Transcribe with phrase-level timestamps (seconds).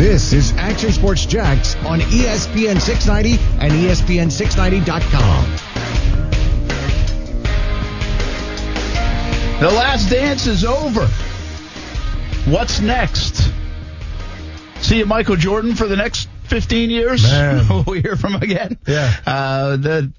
[0.00, 5.44] This is Action Sports Jax on ESPN 690 and ESPN690.com.
[9.60, 11.06] The last dance is over.
[12.50, 13.52] What's next?
[14.80, 17.22] See you, Michael Jordan, for the next 15 years.
[17.24, 17.84] Man.
[17.86, 18.78] we hear from him again.
[18.86, 19.14] Yeah.
[19.26, 20.14] Uh, the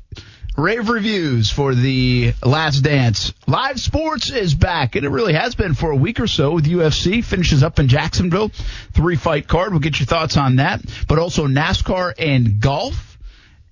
[0.62, 3.34] rave reviews for the Last Dance.
[3.48, 6.66] Live sports is back, and it really has been for a week or so with
[6.66, 7.24] UFC.
[7.24, 8.52] Finishes up in Jacksonville.
[8.94, 9.72] Three fight card.
[9.72, 10.82] We'll get your thoughts on that.
[11.08, 13.18] But also NASCAR and golf.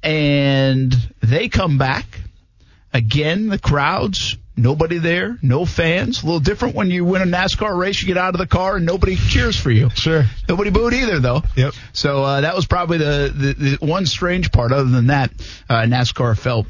[0.01, 2.05] And they come back.
[2.91, 6.21] Again, the crowds Nobody there, no fans.
[6.21, 8.75] A little different when you win a NASCAR race, you get out of the car
[8.75, 9.89] and nobody cheers for you.
[9.91, 10.25] Sure.
[10.49, 11.43] Nobody booed either, though.
[11.55, 11.73] Yep.
[11.93, 14.73] So uh, that was probably the, the, the one strange part.
[14.73, 15.31] Other than that,
[15.69, 16.67] uh, NASCAR felt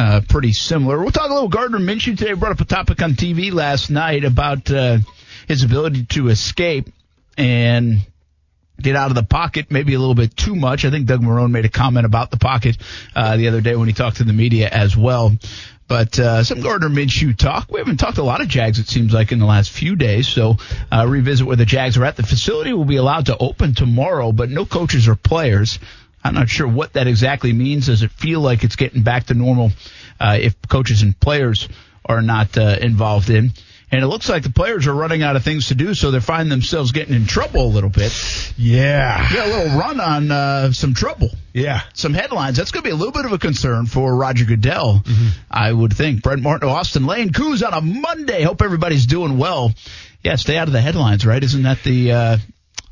[0.00, 0.98] uh, pretty similar.
[0.98, 2.32] We'll talk a little Gardner Minshew today.
[2.32, 4.98] Brought up a topic on TV last night about uh,
[5.46, 6.88] his ability to escape
[7.36, 7.98] and
[8.80, 10.86] get out of the pocket maybe a little bit too much.
[10.86, 12.78] I think Doug Marrone made a comment about the pocket
[13.14, 15.36] uh, the other day when he talked to the media as well.
[15.86, 17.70] But uh, some Gardner Minshew talk.
[17.70, 20.28] We haven't talked a lot of Jags, it seems like, in the last few days.
[20.28, 20.56] So
[20.90, 22.16] uh, revisit where the Jags are at.
[22.16, 25.78] The facility will be allowed to open tomorrow, but no coaches or players.
[26.22, 27.86] I'm not sure what that exactly means.
[27.86, 29.72] Does it feel like it's getting back to normal
[30.18, 31.68] uh, if coaches and players
[32.04, 33.52] are not uh, involved in?
[33.92, 36.20] and it looks like the players are running out of things to do, so they're
[36.20, 38.12] finding themselves getting in trouble a little bit.
[38.56, 41.30] Yeah, got a little run on uh, some trouble.
[41.52, 42.56] Yeah, some headlines.
[42.56, 45.28] That's going to be a little bit of a concern for Roger Goodell, mm-hmm.
[45.50, 46.22] I would think.
[46.22, 48.42] Brent Martin, Austen Lane, Coos on a Monday.
[48.42, 49.72] Hope everybody's doing well.
[50.22, 51.42] Yeah, stay out of the headlines, right?
[51.42, 52.38] Isn't that the uh,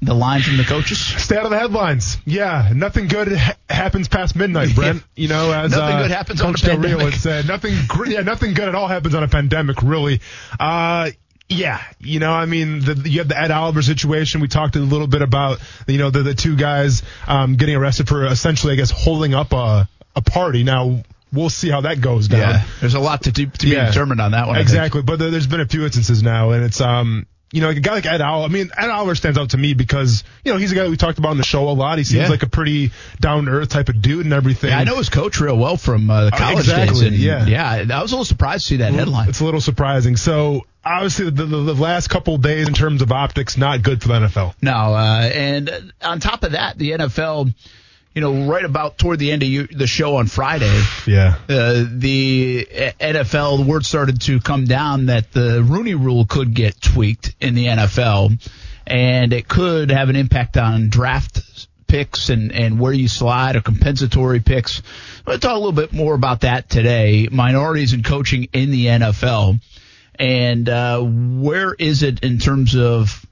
[0.01, 0.99] the line from the coaches?
[0.99, 2.19] Stay out of the headlines.
[2.25, 5.03] Yeah, nothing good ha- happens past midnight, Brent.
[5.17, 7.05] You know, as nothing uh, good happens Coach on a pandemic.
[7.05, 7.75] would say, nothing.
[8.07, 9.83] Yeah, nothing good at all happens on a pandemic.
[9.83, 10.21] Really.
[10.59, 11.11] Uh,
[11.49, 14.41] yeah, you know, I mean, the, you have the Ed Oliver situation.
[14.41, 18.07] We talked a little bit about, you know, the, the two guys um, getting arrested
[18.07, 20.63] for essentially, I guess, holding up a, a party.
[20.63, 22.41] Now, we'll see how that goes down.
[22.41, 24.59] Yeah, there's a lot to, to be yeah, determined on that one.
[24.59, 27.79] Exactly, but there, has been a few instances now, and it's um, you know, like
[27.79, 28.51] a guy like Ed Oliver.
[28.51, 30.91] I mean, Ed Oliver stands out to me because you know he's a guy that
[30.91, 31.99] we talked about on the show a lot.
[31.99, 32.29] He seems yeah.
[32.29, 34.71] like a pretty down to earth type of dude and everything.
[34.71, 37.13] Yeah, I know his coach real well from uh, the uh, college exactly, days.
[37.13, 39.29] And, yeah, yeah, I was a little surprised to see that headline.
[39.29, 40.17] It's a little surprising.
[40.17, 44.09] So obviously the, the, the, last couple days in terms of optics not good for
[44.09, 44.55] the NFL.
[44.63, 47.55] No, uh, and on top of that, the NFL
[48.15, 51.85] you know, right about toward the end of you, the show on Friday, yeah, uh,
[51.89, 52.67] the
[53.01, 57.55] NFL, the word started to come down that the Rooney Rule could get tweaked in
[57.55, 58.41] the NFL,
[58.87, 63.61] and it could have an impact on draft picks and, and where you slide or
[63.63, 64.81] compensatory picks.
[64.81, 67.29] I'm going to talk a little bit more about that today.
[67.31, 69.61] Minorities in coaching in the NFL,
[70.15, 73.25] and uh, where is it in terms of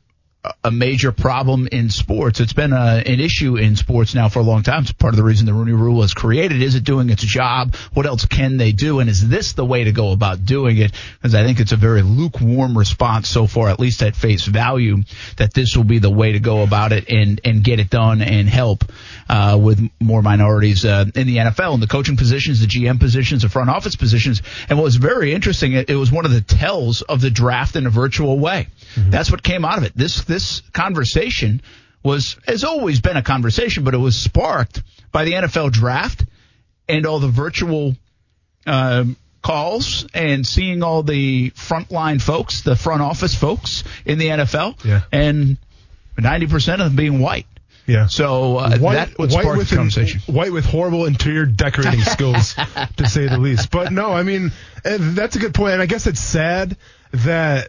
[0.65, 2.41] a major problem in sports.
[2.41, 4.83] It's been a, an issue in sports now for a long time.
[4.83, 6.63] It's part of the reason the Rooney Rule was created.
[6.63, 7.75] Is it doing its job?
[7.95, 9.01] What else can they do?
[9.01, 10.93] And is this the way to go about doing it?
[11.21, 14.99] Because I think it's a very lukewarm response so far, at least at face value,
[15.37, 18.21] that this will be the way to go about it and, and get it done
[18.23, 18.85] and help
[19.29, 23.43] uh, with more minorities uh, in the NFL and the coaching positions, the GM positions,
[23.43, 24.43] the front office positions.
[24.69, 27.77] And what was very interesting, it, it was one of the tells of the draft
[27.77, 28.69] in a virtual way.
[28.95, 29.11] Mm-hmm.
[29.11, 29.93] That's what came out of it.
[29.97, 31.63] This this conversation
[32.03, 34.83] was has always been a conversation, but it was sparked
[35.13, 36.25] by the NFL draft
[36.89, 37.97] and all the virtual
[38.67, 39.05] uh,
[39.43, 45.03] calls and seeing all the frontline folks, the front office folks in the NFL, yeah.
[45.11, 45.57] and
[46.17, 47.47] ninety percent of them being white.
[47.87, 48.07] Yeah.
[48.07, 50.21] So uh, white, that would spark with the conversation.
[50.27, 52.55] An, white with horrible interior decorating skills,
[52.97, 53.71] to say the least.
[53.71, 54.53] But no, I mean
[54.85, 56.77] eh, that's a good point, and I guess it's sad
[57.13, 57.69] that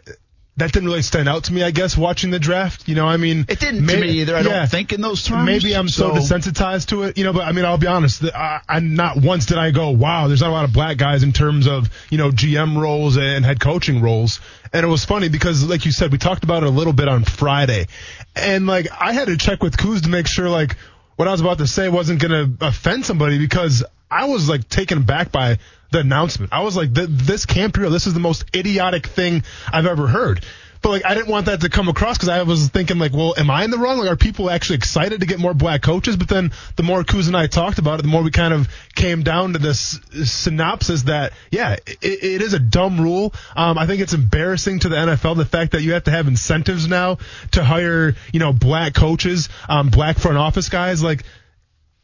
[0.58, 2.88] that didn't really stand out to me, I guess, watching the draft.
[2.88, 4.36] You know, I mean, it didn't maybe, to me either.
[4.36, 5.46] I yeah, don't think in those terms.
[5.46, 7.32] Maybe I'm so, so desensitized to it, you know.
[7.32, 8.24] But I mean, I'll be honest.
[8.24, 11.22] I, I not once did I go, "Wow, there's not a lot of black guys
[11.22, 14.40] in terms of you know GM roles and head coaching roles."
[14.72, 17.08] And it was funny because, like you said, we talked about it a little bit
[17.08, 17.86] on Friday,
[18.34, 20.76] and like I had to check with Kuz to make sure like
[21.16, 24.68] what I was about to say wasn't going to offend somebody because I was like
[24.68, 25.58] taken back by
[25.90, 26.52] the announcement.
[26.52, 27.90] I was like, this can't be real.
[27.90, 29.42] This is the most idiotic thing
[29.72, 30.44] I've ever heard.
[30.82, 33.34] but like I didn't want that to come across because I was thinking like, well,
[33.36, 33.98] am I in the wrong?
[33.98, 36.16] Like, are people actually excited to get more black coaches?
[36.16, 38.68] But then the more Kuz and I talked about it, the more we kind of
[38.94, 43.32] came down to this synopsis that yeah, it, it is a dumb rule.
[43.56, 46.28] Um, I think it's embarrassing to the NFL the fact that you have to have
[46.28, 47.18] incentives now
[47.52, 51.02] to hire you know black coaches, um, black front office guys.
[51.02, 51.24] Like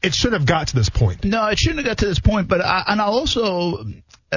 [0.05, 1.25] it shouldn't have got to this point.
[1.25, 2.49] No, it shouldn't have got to this point.
[2.49, 3.85] But I, and I'll also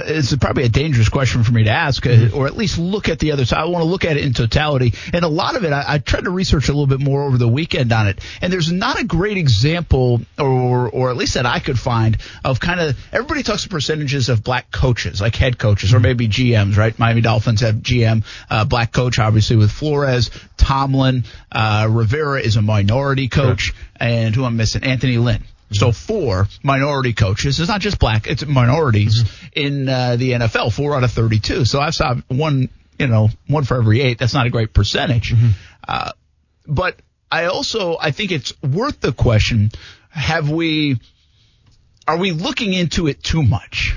[0.05, 3.19] it's probably a dangerous question for me to ask, uh, or at least look at
[3.19, 3.59] the other side.
[3.59, 4.93] I want to look at it in totality.
[5.13, 7.37] And a lot of it, I, I tried to research a little bit more over
[7.37, 8.19] the weekend on it.
[8.41, 12.59] And there's not a great example, or, or at least that I could find, of
[12.59, 16.97] kind of everybody talks percentages of black coaches, like head coaches, or maybe GMs, right?
[16.97, 22.61] Miami Dolphins have GM, uh, black coach, obviously with Flores, Tomlin, uh, Rivera is a
[22.61, 25.43] minority coach, and who I'm missing, Anthony Lynn.
[25.71, 27.59] So four minority coaches.
[27.59, 29.47] It's not just black; it's minorities mm-hmm.
[29.53, 30.71] in uh, the NFL.
[30.71, 31.65] Four out of thirty-two.
[31.65, 34.17] So I've saw one, you know, one for every eight.
[34.17, 35.33] That's not a great percentage.
[35.33, 35.49] Mm-hmm.
[35.85, 36.11] Uh,
[36.65, 36.95] but
[37.29, 39.71] I also I think it's worth the question:
[40.09, 40.99] Have we?
[42.07, 43.95] Are we looking into it too much?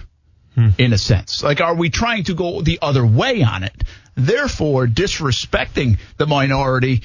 [0.56, 0.70] Hmm.
[0.78, 3.84] In a sense, like, are we trying to go the other way on it?
[4.16, 7.02] Therefore, disrespecting the minority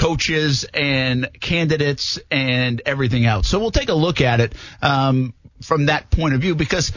[0.00, 3.46] coaches and candidates and everything else.
[3.48, 6.92] So we'll take a look at it um, from that point of view because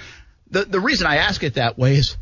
[0.49, 2.15] the the reason I ask it that way is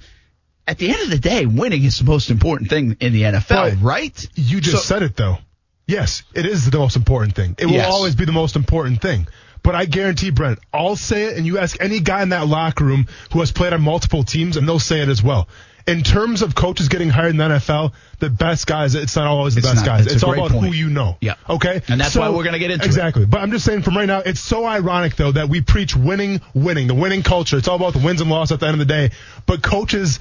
[0.68, 3.50] at the end of the day, winning is the most important thing in the NFL,
[3.50, 3.78] right?
[3.82, 4.28] right?
[4.34, 5.38] You just so, said it though.
[5.86, 7.56] Yes, it is the most important thing.
[7.60, 7.92] It will yes.
[7.92, 9.28] always be the most important thing.
[9.64, 12.84] But I guarantee, Brent, I'll say it, and you ask any guy in that locker
[12.84, 15.48] room who has played on multiple teams, and they'll say it as well
[15.88, 19.56] in terms of coaches getting hired in the NFL, the best guys, it's not always
[19.56, 19.86] the it's best not.
[19.86, 20.06] guys.
[20.06, 20.68] It's, it's all about point.
[20.68, 21.18] who you know.
[21.22, 21.36] Yeah.
[21.50, 21.82] Okay.
[21.88, 23.24] And that's so, why we're going to get into exactly.
[23.24, 23.30] It.
[23.30, 26.42] But I'm just saying from right now, it's so ironic though that we preach winning,
[26.54, 27.58] winning, the winning culture.
[27.58, 29.12] It's all about the wins and losses at the end of the day.
[29.46, 30.20] But coaches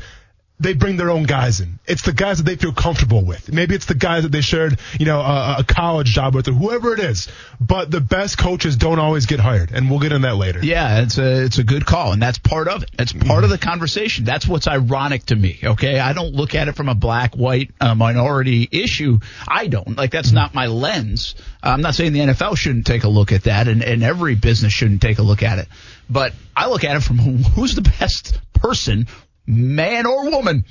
[0.60, 1.78] they bring their own guys in.
[1.86, 3.50] It's the guys that they feel comfortable with.
[3.50, 6.52] Maybe it's the guys that they shared, you know, a, a, college job with or
[6.52, 7.28] whoever it is.
[7.58, 10.60] But the best coaches don't always get hired, and we'll get in that later.
[10.62, 12.90] Yeah, it's a it's a good call, and that's part of it.
[12.98, 14.24] It's part of the conversation.
[14.24, 15.58] That's what's ironic to me.
[15.64, 19.18] Okay, I don't look at it from a black, white, uh, minority issue.
[19.48, 21.34] I don't like that's not my lens.
[21.62, 24.72] I'm not saying the NFL shouldn't take a look at that, and, and every business
[24.72, 25.68] shouldn't take a look at it.
[26.10, 27.18] But I look at it from
[27.54, 29.06] who's the best person
[29.50, 30.64] man or woman,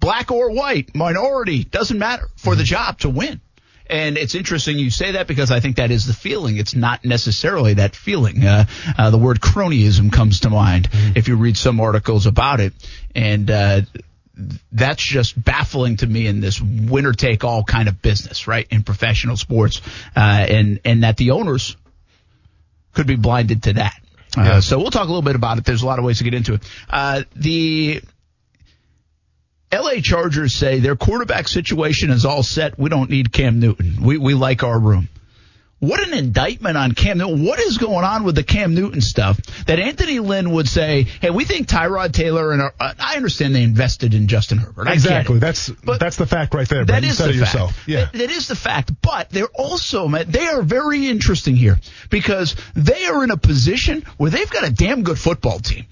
[0.00, 3.40] black or white, minority, doesn't matter for the job to win.
[3.88, 6.56] And it's interesting you say that because I think that is the feeling.
[6.56, 8.44] It's not necessarily that feeling.
[8.44, 8.64] Uh,
[8.98, 11.12] uh, the word cronyism comes to mind mm-hmm.
[11.16, 12.72] if you read some articles about it.
[13.14, 13.82] And, uh,
[14.70, 18.66] that's just baffling to me in this winner take all kind of business, right?
[18.70, 19.80] In professional sports.
[20.14, 21.76] Uh, and, and that the owners
[22.92, 23.98] could be blinded to that.
[24.36, 24.60] Uh, yeah.
[24.60, 25.64] So we'll talk a little bit about it.
[25.64, 26.62] There's a lot of ways to get into it.
[26.88, 28.02] Uh, the
[29.72, 32.78] LA Chargers say their quarterback situation is all set.
[32.78, 34.02] We don't need Cam Newton.
[34.02, 35.08] We, we like our room.
[35.86, 37.44] What an indictment on Cam Newton.
[37.44, 41.30] What is going on with the Cam Newton stuff that Anthony Lynn would say, hey,
[41.30, 44.88] we think Tyrod Taylor and our, uh, I understand they invested in Justin Herbert.
[44.88, 45.38] exactly.
[45.38, 46.84] That's but that's the fact right there.
[46.84, 47.36] That is the fact.
[47.36, 47.84] Yourself.
[47.86, 48.06] Yeah.
[48.06, 48.92] That, that is the fact.
[49.00, 51.78] But they're also, they are very interesting here
[52.10, 55.86] because they are in a position where they've got a damn good football team.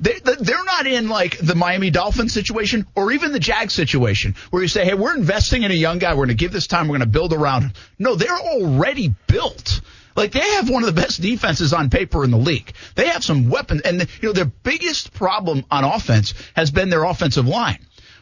[0.00, 4.62] They, they're not in like the Miami Dolphins situation or even the Jag situation where
[4.62, 6.12] you say, hey, we're investing in a young guy.
[6.12, 6.88] We're going to give this time.
[6.88, 7.72] We're going to build around him.
[7.98, 9.80] No, they're already built.
[10.14, 12.72] Like they have one of the best defenses on paper in the league.
[12.96, 17.04] They have some weapons, and you know their biggest problem on offense has been their
[17.04, 17.78] offensive line.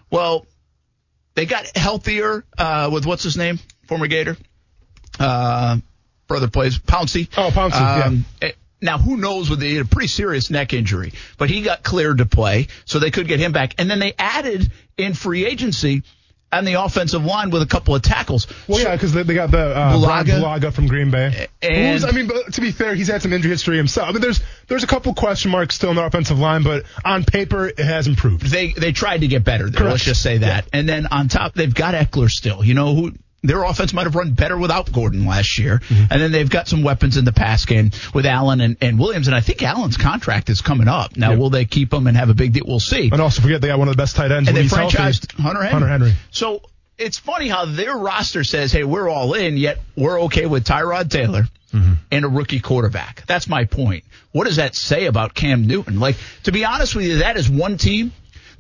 [0.08, 0.46] Well,
[1.34, 4.36] they got healthier uh, with what's his name, former Gator,
[5.18, 5.78] uh,
[6.28, 7.28] brother plays Pouncey.
[7.36, 8.06] Oh, Pouncey.
[8.06, 8.52] Um, yeah.
[8.82, 12.68] Now, who knows with a pretty serious neck injury, but he got cleared to play,
[12.84, 13.74] so they could get him back.
[13.78, 16.02] And then they added in free agency
[16.52, 18.46] on the offensive line with a couple of tackles.
[18.66, 21.46] Well, so, yeah, because they, they, got the uh, Bulaga, Bulaga from Green Bay.
[21.62, 24.08] And I mean, but to be fair, he's had some injury history himself.
[24.08, 27.24] I mean, there's there's a couple question marks still in the offensive line, but on
[27.24, 28.46] paper, it has improved.
[28.46, 29.70] They they tried to get better.
[29.70, 30.64] There, let's just say that.
[30.64, 30.78] Yeah.
[30.78, 32.64] And then on top, they've got Ekeler still.
[32.64, 35.78] You know who their offense might have run better without Gordon last year.
[35.78, 36.12] Mm-hmm.
[36.12, 39.28] And then they've got some weapons in the pass game with Allen and, and Williams.
[39.28, 41.16] And I think Allen's contract is coming up.
[41.16, 41.38] Now, yep.
[41.38, 42.64] will they keep him and have a big deal?
[42.66, 43.10] We'll see.
[43.10, 44.48] And also forget they got one of the best tight ends.
[44.48, 45.70] And they franchised Hunter Henry.
[45.70, 46.12] Hunter Henry.
[46.30, 46.62] So
[46.98, 51.10] it's funny how their roster says, hey, we're all in, yet we're okay with Tyrod
[51.10, 51.44] Taylor.
[51.72, 51.92] Mm-hmm.
[52.10, 53.24] And a rookie quarterback.
[53.26, 54.02] That's my point.
[54.32, 56.00] What does that say about Cam Newton?
[56.00, 58.10] Like, to be honest with you, that is one team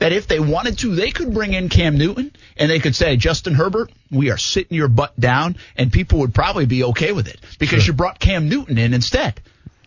[0.00, 3.16] that if they wanted to, they could bring in Cam Newton and they could say,
[3.16, 7.28] Justin Herbert, we are sitting your butt down, and people would probably be okay with
[7.28, 7.92] it because sure.
[7.92, 9.40] you brought Cam Newton in instead.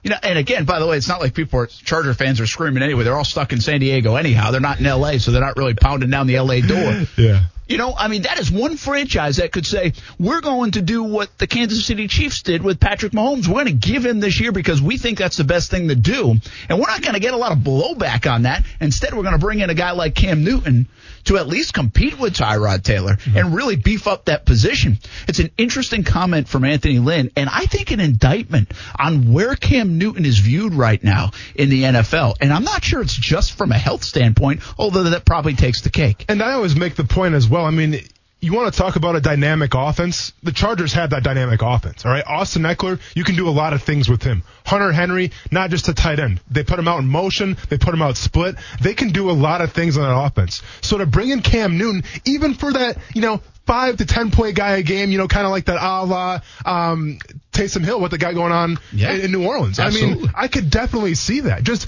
[0.03, 2.48] You know, and again, by the way, it's not like people are Charger fans are
[2.48, 3.03] screaming anyway.
[3.03, 4.51] They're all stuck in San Diego anyhow.
[4.51, 6.62] They're not in L.A., so they're not really pounding down the L.A.
[6.62, 7.03] door.
[7.17, 7.46] yeah.
[7.74, 11.01] You know, I mean, that is one franchise that could say, we're going to do
[11.01, 13.48] what the Kansas City Chiefs did with Patrick Mahomes.
[13.48, 15.96] We're going to give him this year because we think that's the best thing to
[15.96, 16.36] do.
[16.70, 18.63] And we're not going to get a lot of blowback on that.
[18.80, 20.88] Instead, we're going to bring in a guy like Cam Newton
[21.25, 23.38] to at least compete with Tyrod Taylor mm-hmm.
[23.38, 25.00] and really beef up that position.
[25.27, 29.98] It's an interesting comment from Anthony Lynn, and I think an indictment on where Cam
[29.98, 32.36] Newton is viewed right now in the NFL.
[32.42, 35.89] And I'm not sure it's just from a health standpoint, although that probably takes the
[35.89, 36.25] cake.
[36.30, 37.62] And I always make the point as well.
[37.63, 38.00] I mean,
[38.43, 40.34] you want to talk about a dynamic offense?
[40.43, 42.05] The Chargers have that dynamic offense.
[42.05, 44.43] All right, Austin Ekeler, you can do a lot of things with him.
[44.65, 46.41] Hunter Henry, not just a tight end.
[46.51, 47.55] They put him out in motion.
[47.70, 48.55] They put him out split.
[48.82, 50.62] They can do a lot of things on that offense.
[50.82, 54.58] So to bring in Cam Newton, even for that, you know, five to ten point
[54.58, 57.20] guy a game, you know, kind of like that a la um,
[57.53, 59.79] Taysom Hill, what the guy going on yeah, in, in, New Orleans.
[59.79, 60.15] Absolutely.
[60.15, 61.63] I mean, I could definitely see that.
[61.63, 61.88] Just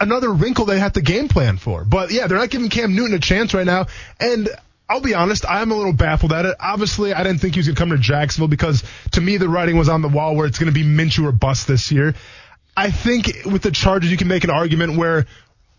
[0.00, 1.84] another wrinkle they have to game plan for.
[1.84, 3.86] But yeah, they're not giving Cam Newton a chance right now.
[4.20, 4.50] And
[4.88, 6.56] I'll be honest, I'm a little baffled at it.
[6.60, 9.48] Obviously, I didn't think he was going to come to Jacksonville because to me the
[9.48, 12.14] writing was on the wall where it's going to be Minshew or bust this year.
[12.76, 15.26] I think with the Chargers, you can make an argument where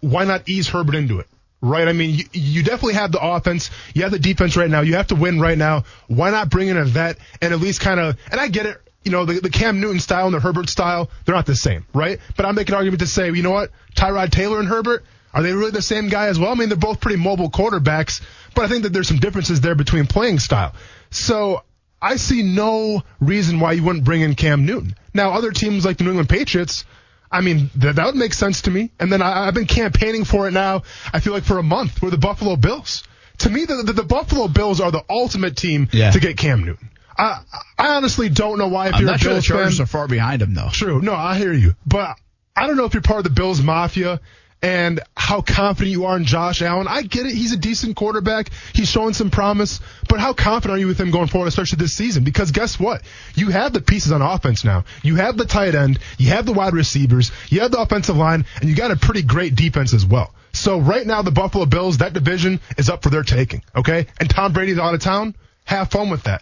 [0.01, 1.27] why not ease Herbert into it?
[1.61, 1.87] Right?
[1.87, 3.69] I mean, you, you definitely have the offense.
[3.93, 4.81] You have the defense right now.
[4.81, 5.83] You have to win right now.
[6.07, 8.81] Why not bring in a vet and at least kind of, and I get it,
[9.03, 11.85] you know, the, the Cam Newton style and the Herbert style, they're not the same,
[11.93, 12.19] right?
[12.35, 13.71] But I'm making an argument to say, you know what?
[13.95, 16.51] Tyrod Taylor and Herbert, are they really the same guy as well?
[16.51, 18.21] I mean, they're both pretty mobile quarterbacks,
[18.55, 20.73] but I think that there's some differences there between playing style.
[21.11, 21.61] So
[22.01, 24.95] I see no reason why you wouldn't bring in Cam Newton.
[25.13, 26.85] Now, other teams like the New England Patriots,
[27.29, 28.91] I mean, that, that would make sense to me.
[28.97, 32.01] And then I, have been campaigning for it now, I feel like for a month,
[32.01, 33.03] with the Buffalo Bills.
[33.39, 36.11] To me, the, the, the Buffalo Bills are the ultimate team yeah.
[36.11, 36.91] to get Cam Newton.
[37.17, 37.41] I,
[37.77, 38.87] I honestly don't know why.
[38.87, 40.69] If I'm you're not a sure Bills the Chargers fan, are far behind him, though.
[40.71, 41.01] True.
[41.01, 41.75] No, I hear you.
[41.85, 42.17] But
[42.55, 44.21] I don't know if you're part of the Bills Mafia
[44.65, 46.87] and how confident you are in Josh Allen.
[46.89, 47.35] I get it.
[47.35, 48.49] He's a decent quarterback.
[48.73, 49.79] He's showing some promise.
[50.09, 52.23] But how confident are you with him going forward, especially this season?
[52.23, 53.03] Because guess what?
[53.35, 54.85] You have the pieces on offense now.
[55.03, 55.99] You have the tight end.
[56.17, 57.31] You have the wide receivers.
[57.49, 58.45] You have the offensive line.
[58.59, 60.33] And you got a pretty great defense as well.
[60.53, 63.61] So right now, the Buffalo Bills, that division is up for their taking.
[63.75, 64.07] Okay?
[64.19, 65.35] And Tom Brady's out of town.
[65.65, 66.41] Have fun with that.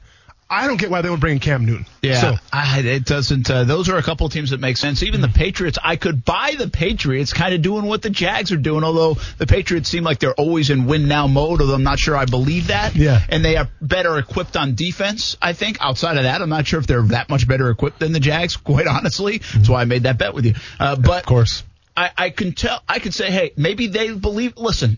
[0.54, 1.88] I don't get why they would bring Cam Newton.
[2.04, 2.36] Yeah, so.
[2.52, 3.50] I, it doesn't.
[3.50, 5.02] Uh, those are a couple of teams that make sense.
[5.02, 8.58] Even the Patriots, I could buy the Patriots kind of doing what the Jags are
[8.58, 8.84] doing.
[8.84, 11.62] Although the Patriots seem like they're always in win now mode.
[11.62, 12.96] Although I'm not sure I believe that.
[12.96, 15.38] Yeah, and they are better equipped on defense.
[15.42, 18.12] I think outside of that, I'm not sure if they're that much better equipped than
[18.12, 18.56] the Jags.
[18.56, 19.58] Quite honestly, mm-hmm.
[19.58, 20.54] that's why I made that bet with you.
[20.80, 21.64] Uh, but of course.
[21.96, 22.82] I, I can tell.
[22.90, 24.58] I could say, hey, maybe they believe.
[24.58, 24.98] Listen,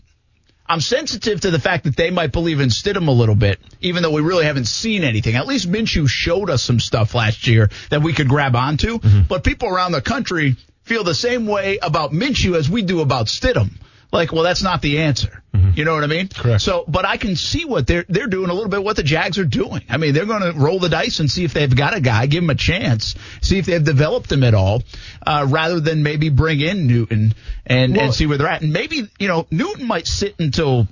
[0.68, 4.02] I'm sensitive to the fact that they might believe in Stidham a little bit, even
[4.02, 5.36] though we really haven't seen anything.
[5.36, 8.98] At least Minshew showed us some stuff last year that we could grab onto.
[8.98, 9.22] Mm-hmm.
[9.28, 13.26] But people around the country feel the same way about Minshew as we do about
[13.26, 13.70] Stidham
[14.16, 15.42] like, well, that's not the answer.
[15.54, 15.70] Mm-hmm.
[15.74, 16.28] You know what I mean?
[16.28, 16.62] Correct.
[16.62, 19.38] So, but I can see what they're they're doing a little bit what the Jags
[19.38, 19.82] are doing.
[19.88, 22.26] I mean, they're going to roll the dice and see if they've got a guy,
[22.26, 24.82] give him a chance, see if they've developed him at all,
[25.26, 28.62] uh, rather than maybe bring in Newton and well, and see where they're at.
[28.62, 30.88] And maybe you know Newton might sit until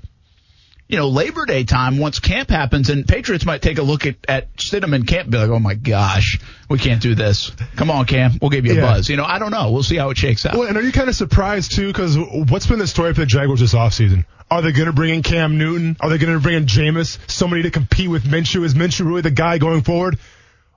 [0.86, 4.16] you know, Labor Day time once camp happens, and Patriots might take a look at,
[4.28, 6.38] at Stidham and camp and be like, oh my gosh,
[6.68, 7.50] we can't do this.
[7.76, 8.82] Come on, Cam, we'll give you a yeah.
[8.82, 9.08] buzz.
[9.08, 9.72] You know, I don't know.
[9.72, 10.56] We'll see how it shakes out.
[10.56, 11.86] Well, and are you kind of surprised too?
[11.86, 14.26] Because what's been the story for the Jaguars this offseason?
[14.50, 15.96] Are they going to bring in Cam Newton?
[16.00, 17.18] Are they going to bring in Jameis?
[17.30, 18.64] Somebody to compete with Minshew?
[18.64, 20.18] Is Minshew really the guy going forward?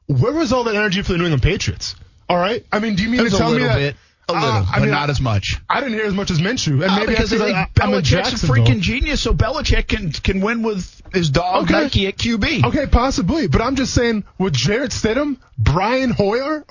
[0.07, 1.95] Where was all that energy for the New England Patriots?
[2.29, 2.65] All right.
[2.71, 3.75] I mean, do you mean to tell me that?
[3.75, 3.95] Bit.
[4.29, 5.57] A little, uh, I but mean, not I, as much.
[5.69, 8.81] I didn't hear as much as Minshew, and uh, maybe because I, Belichick's a freaking
[8.81, 11.83] genius, so Belichick can can win with his dog okay.
[11.83, 12.65] Nike at QB.
[12.65, 16.65] Okay, possibly, but I'm just saying with Jarrett Stidham, Brian Hoyer,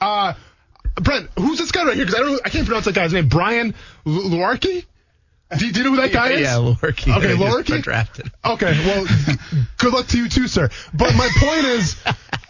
[0.00, 0.32] uh,
[0.94, 2.06] Brent, who's this guy right here?
[2.06, 3.28] Because I don't, I can't pronounce that guy's name.
[3.28, 3.74] Brian
[4.06, 4.86] Lewerke.
[5.58, 6.40] Do, do, you know who that guy is?
[6.40, 7.14] Yeah, Lewerke.
[7.16, 7.82] Okay, Lewerke.
[7.82, 8.30] Drafted.
[8.42, 9.06] Okay, well,
[9.78, 10.70] good luck to you too, sir.
[10.94, 12.02] But my point is,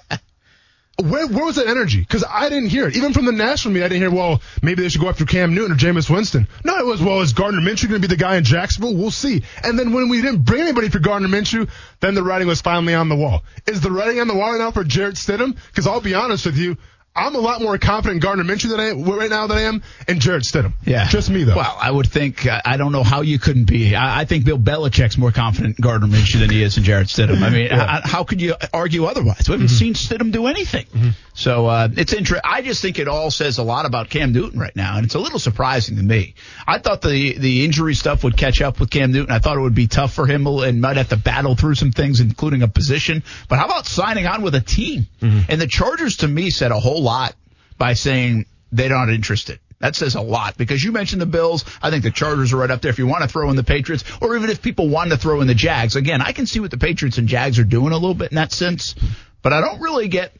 [1.00, 2.00] where, where was that energy?
[2.00, 2.96] Because I didn't hear it.
[2.96, 5.54] Even from the national media, I didn't hear, well, maybe they should go after Cam
[5.54, 6.46] Newton or Jameis Winston.
[6.64, 8.94] No, it was, well, is Gardner Minshew going to be the guy in Jacksonville?
[8.94, 9.42] We'll see.
[9.62, 11.68] And then when we didn't bring anybody for Gardner Minshew,
[12.00, 13.42] then the writing was finally on the wall.
[13.66, 15.56] Is the writing on the wall now for Jarrett Stidham?
[15.68, 16.76] Because I'll be honest with you,
[17.14, 19.62] I'm a lot more confident in Gardner Minshew than I am right now than I
[19.62, 20.72] am in Jarrett Stidham.
[20.84, 21.56] Yeah, just me though.
[21.56, 23.94] Well, I would think I don't know how you couldn't be.
[23.94, 27.08] I, I think Bill Belichick's more confident in Gardner Minshew than he is in Jarrett
[27.08, 27.42] Stidham.
[27.42, 28.00] I mean, yeah.
[28.02, 29.46] I, how could you argue otherwise?
[29.46, 29.76] We haven't mm-hmm.
[29.76, 30.86] seen Stidham do anything.
[30.86, 31.10] Mm-hmm.
[31.34, 32.50] So uh, it's interesting.
[32.50, 35.14] I just think it all says a lot about Cam Newton right now, and it's
[35.14, 36.34] a little surprising to me.
[36.66, 39.34] I thought the the injury stuff would catch up with Cam Newton.
[39.34, 41.92] I thought it would be tough for him and might have to battle through some
[41.92, 43.22] things, including a position.
[43.48, 45.06] But how about signing on with a team?
[45.20, 45.50] Mm-hmm.
[45.50, 47.34] And the Chargers, to me, said a whole lot
[47.78, 49.60] by saying they're not interested.
[49.82, 51.64] That says a lot because you mentioned the Bills.
[51.82, 52.90] I think the Chargers are right up there.
[52.90, 55.40] If you want to throw in the Patriots, or even if people want to throw
[55.40, 57.96] in the Jags, again, I can see what the Patriots and Jags are doing a
[57.96, 58.94] little bit in that sense,
[59.42, 60.32] but I don't really get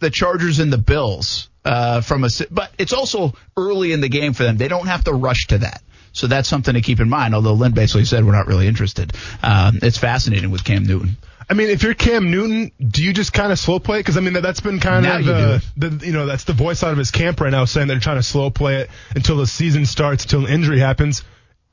[0.00, 2.28] the Chargers and the Bills uh, from a.
[2.50, 4.58] But it's also early in the game for them.
[4.58, 5.82] They don't have to rush to that.
[6.12, 7.34] So that's something to keep in mind.
[7.34, 9.12] Although Lynn basically said we're not really interested.
[9.42, 11.16] Um, it's fascinating with Cam Newton.
[11.50, 14.00] I mean, if you're Cam Newton, do you just kind of slow play it?
[14.00, 16.52] Because I mean, that, has been kind now of the, the, you know, that's the
[16.52, 19.36] voice out of his camp right now saying they're trying to slow play it until
[19.36, 21.24] the season starts, until an injury happens.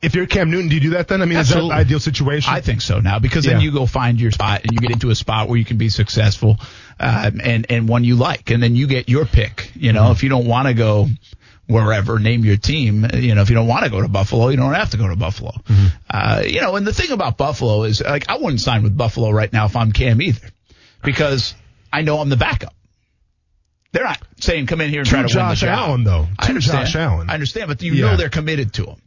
[0.01, 1.21] If you're Cam Newton, do you do that then?
[1.21, 1.67] I mean, Absolutely.
[1.67, 2.53] is that an ideal situation?
[2.53, 3.65] I think so now because then Yeah.
[3.65, 5.89] you go find your spot and you get into a spot where you can be
[5.89, 6.57] successful,
[6.99, 9.71] um, and and one you like, and then you get your pick.
[9.75, 11.07] You know, if you don't want to go
[11.67, 13.05] wherever, name your team.
[13.13, 15.07] You know, if you don't want to go to Buffalo, you don't have to go
[15.07, 15.51] to Buffalo.
[16.09, 19.29] Uh, you know, and the thing about Buffalo is like I wouldn't sign with Buffalo
[19.31, 20.47] right now if I'm Cam either,
[21.03, 21.53] because
[21.91, 22.73] I know I'm the backup.
[23.93, 25.89] They're not saying come in here and To try to Josh win the job.
[25.89, 26.27] Allen, though.
[26.37, 26.85] I To understand.
[26.87, 27.29] Josh Allen.
[27.29, 28.01] I understand, but you Yeah.
[28.11, 29.01] know they're committed to him.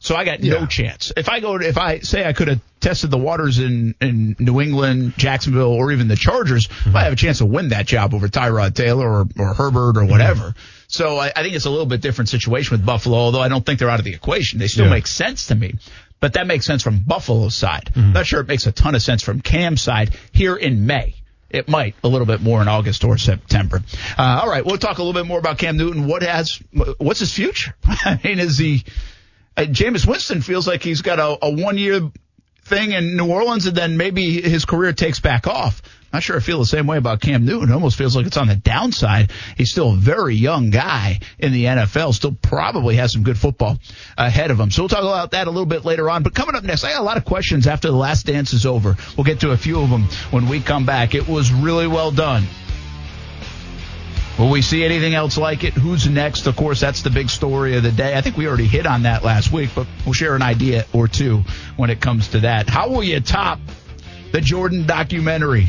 [0.00, 1.12] So I got no chance.
[1.16, 4.36] If I go to, if I say I could have tested the waters in, in
[4.38, 6.96] New England, Jacksonville, or even the Chargers, I mm-hmm.
[6.96, 10.10] have a chance to win that job over Tyrod Taylor or, or Herbert or mm-hmm.
[10.10, 10.54] whatever.
[10.88, 13.64] So I, I think it's a little bit different situation with Buffalo, although I don't
[13.64, 14.58] think they're out of the equation.
[14.58, 14.90] They still Yeah.
[14.90, 15.74] make sense to me.
[16.20, 17.90] But that makes sense from Buffalo's side.
[17.94, 18.12] Mm-hmm.
[18.12, 21.14] Not sure it makes a ton of sense from Cam's side here in May.
[21.50, 23.82] It might a little bit more in August or September.
[24.18, 26.06] Uh, all right, we'll talk a little bit more about Cam Newton.
[26.06, 26.60] What has,
[26.98, 27.74] what's his future?
[27.84, 28.84] I mean, is he,
[29.56, 32.10] uh, Jameis Winston feels like he's got a, a one year
[32.64, 35.82] thing in New Orleans and then maybe his career takes back off.
[36.12, 37.70] Not sure I feel the same way about Cam Newton.
[37.70, 39.32] It almost feels like it's on the downside.
[39.56, 43.78] He's still a very young guy in the NFL, still probably has some good football
[44.16, 44.70] ahead of him.
[44.70, 46.22] So we'll talk about that a little bit later on.
[46.22, 48.66] But coming up next, I got a lot of questions after the last dance is
[48.66, 48.96] over.
[49.16, 51.14] We'll get to a few of them when we come back.
[51.14, 52.46] It was really well done.
[54.38, 55.72] Will we see anything else like it?
[55.72, 56.46] Who's next?
[56.46, 58.14] Of course, that's the big story of the day.
[58.14, 61.08] I think we already hit on that last week, but we'll share an idea or
[61.08, 61.42] two
[61.76, 62.68] when it comes to that.
[62.68, 63.58] How will you top
[64.32, 65.68] the Jordan documentary?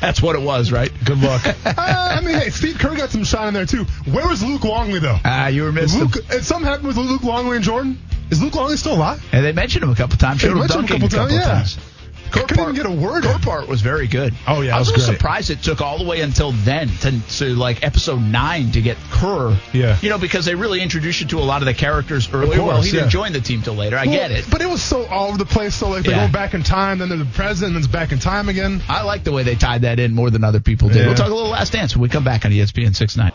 [0.00, 0.92] That's what it was, right?
[1.04, 1.44] Good luck.
[1.64, 3.84] uh, I mean, hey, Steve Kerr got some shine in there too.
[4.10, 5.18] Where was Luke Longley though?
[5.24, 6.00] Ah, you were missing.
[6.00, 7.98] Luke, and something happened with Luke Longley and Jordan.
[8.30, 9.24] Is Luke Longley still alive?
[9.32, 10.42] And they mentioned him a couple times.
[10.42, 11.78] They Showed him mentioned him dunking a couple times,
[12.26, 12.30] yeah.
[12.32, 12.46] times.
[12.48, 13.40] Couldn't even get a word Core in.
[13.40, 14.34] part was very good.
[14.46, 15.16] Oh, yeah, I was was great.
[15.16, 18.96] surprised it took all the way until then to, to like episode nine to get
[19.10, 19.58] Kerr.
[19.72, 19.98] Yeah.
[20.00, 22.56] You know, because they really introduced you to a lot of the characters earlier.
[22.58, 23.96] course, well, he didn't join the team till later.
[23.96, 24.46] I get it.
[24.50, 25.74] But it was so all over the place.
[25.74, 26.20] So like they're Yeah.
[26.22, 28.82] going back in time, then they're the president, then it's back in time again.
[28.88, 30.98] I like the way they tied that in more than other people did.
[30.98, 31.06] Yeah.
[31.06, 33.32] We'll talk a little last dance when we come back on ESPN six nine.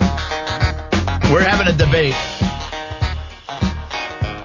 [1.32, 2.16] We're having a debate.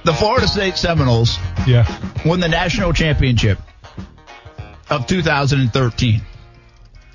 [0.05, 1.87] The Florida State Seminoles Yeah.
[2.27, 3.59] won the national championship
[4.91, 6.21] of 2013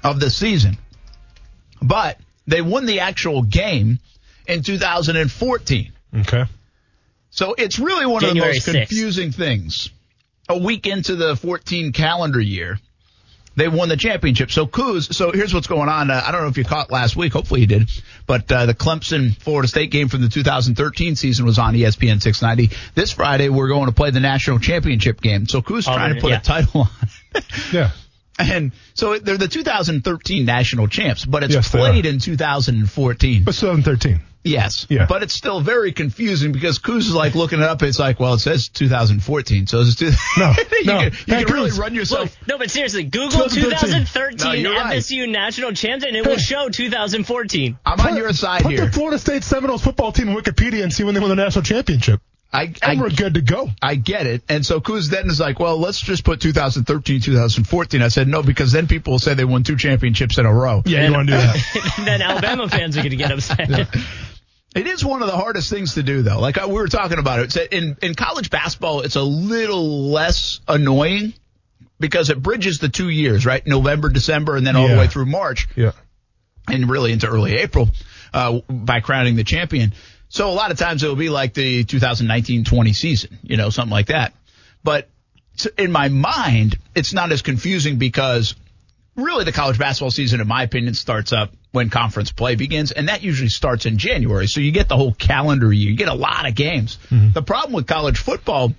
[0.04, 0.78] of the season,
[1.82, 4.00] but they won the actual game
[4.48, 5.92] in 2014.
[6.22, 6.46] Okay.
[7.30, 8.74] So it's really one January of the 6th.
[8.74, 9.90] most confusing things.
[10.48, 12.80] A week into the 14 calendar year,
[13.60, 14.52] they won the championship.
[14.52, 16.10] So Coos, so here's what's going on.
[16.10, 17.34] Uh, I don't know if you caught last week.
[17.34, 17.90] Hopefully you did.
[18.26, 22.76] But uh, the Clemson Florida State game from the 2013 season was on ESPN 690.
[22.96, 25.48] This Friday we're going to play the national championship game.
[25.48, 26.38] So Coos Oh, trying to put yeah.
[26.40, 26.88] a title on.
[27.72, 27.92] Yeah.
[28.40, 33.44] And so they're the 2013 national champs, but it's Yes, played in 2014.
[33.44, 34.22] But 2013.
[34.44, 34.88] Yes.
[34.90, 35.06] Yeah.
[35.08, 37.84] But it's still very confusing because Kuz is like looking it up.
[37.84, 39.68] It's like, well, it says 2014.
[39.68, 41.00] So it's two- No, you no.
[41.00, 42.38] can, you Hey, can really run yourself.
[42.40, 43.70] Look, no, but seriously, Google 2013.
[43.70, 44.98] 2013 No, you're right.
[45.00, 47.78] FSU national champion, and it will show 2014.
[47.86, 48.86] I'm on your side put here.
[48.86, 51.64] the Florida State Seminoles football team in Wikipedia and see when they won the national
[51.64, 52.22] championship.
[52.52, 53.70] I, And we're good to go.
[53.82, 54.42] I get it.
[54.50, 58.02] And so Kuz then is like, well, let's just put 2013, 2014.
[58.02, 60.82] I said, no, because then people will say they won two championships in a row.
[60.86, 61.94] Yeah, you want to do that.
[62.06, 63.88] then Alabama fans are going to get upset.
[64.76, 66.40] It is one of the hardest things to do, though.
[66.40, 67.56] Like we were talking about it.
[67.56, 71.34] It's in in college basketball, it's a little less annoying
[72.00, 73.66] because it bridges the two years, right?
[73.66, 75.94] November, December, and then all the way through March, Yeah.
[76.68, 77.90] and really into early April
[78.32, 79.94] uh, by crowning the champion.
[80.30, 83.92] So a lot of times it will be like the 2019-20 season, you know, something
[83.92, 84.34] like that.
[84.84, 85.10] But
[85.78, 88.56] in my mind, it's not as confusing because
[89.16, 93.10] really the college basketball season, in my opinion, starts up when conference play begins, and
[93.10, 94.48] that usually starts in January.
[94.48, 95.92] So you get the whole calendar year.
[95.92, 96.98] You get a lot of games.
[97.10, 97.32] Mm-hmm.
[97.34, 98.74] The problem with college football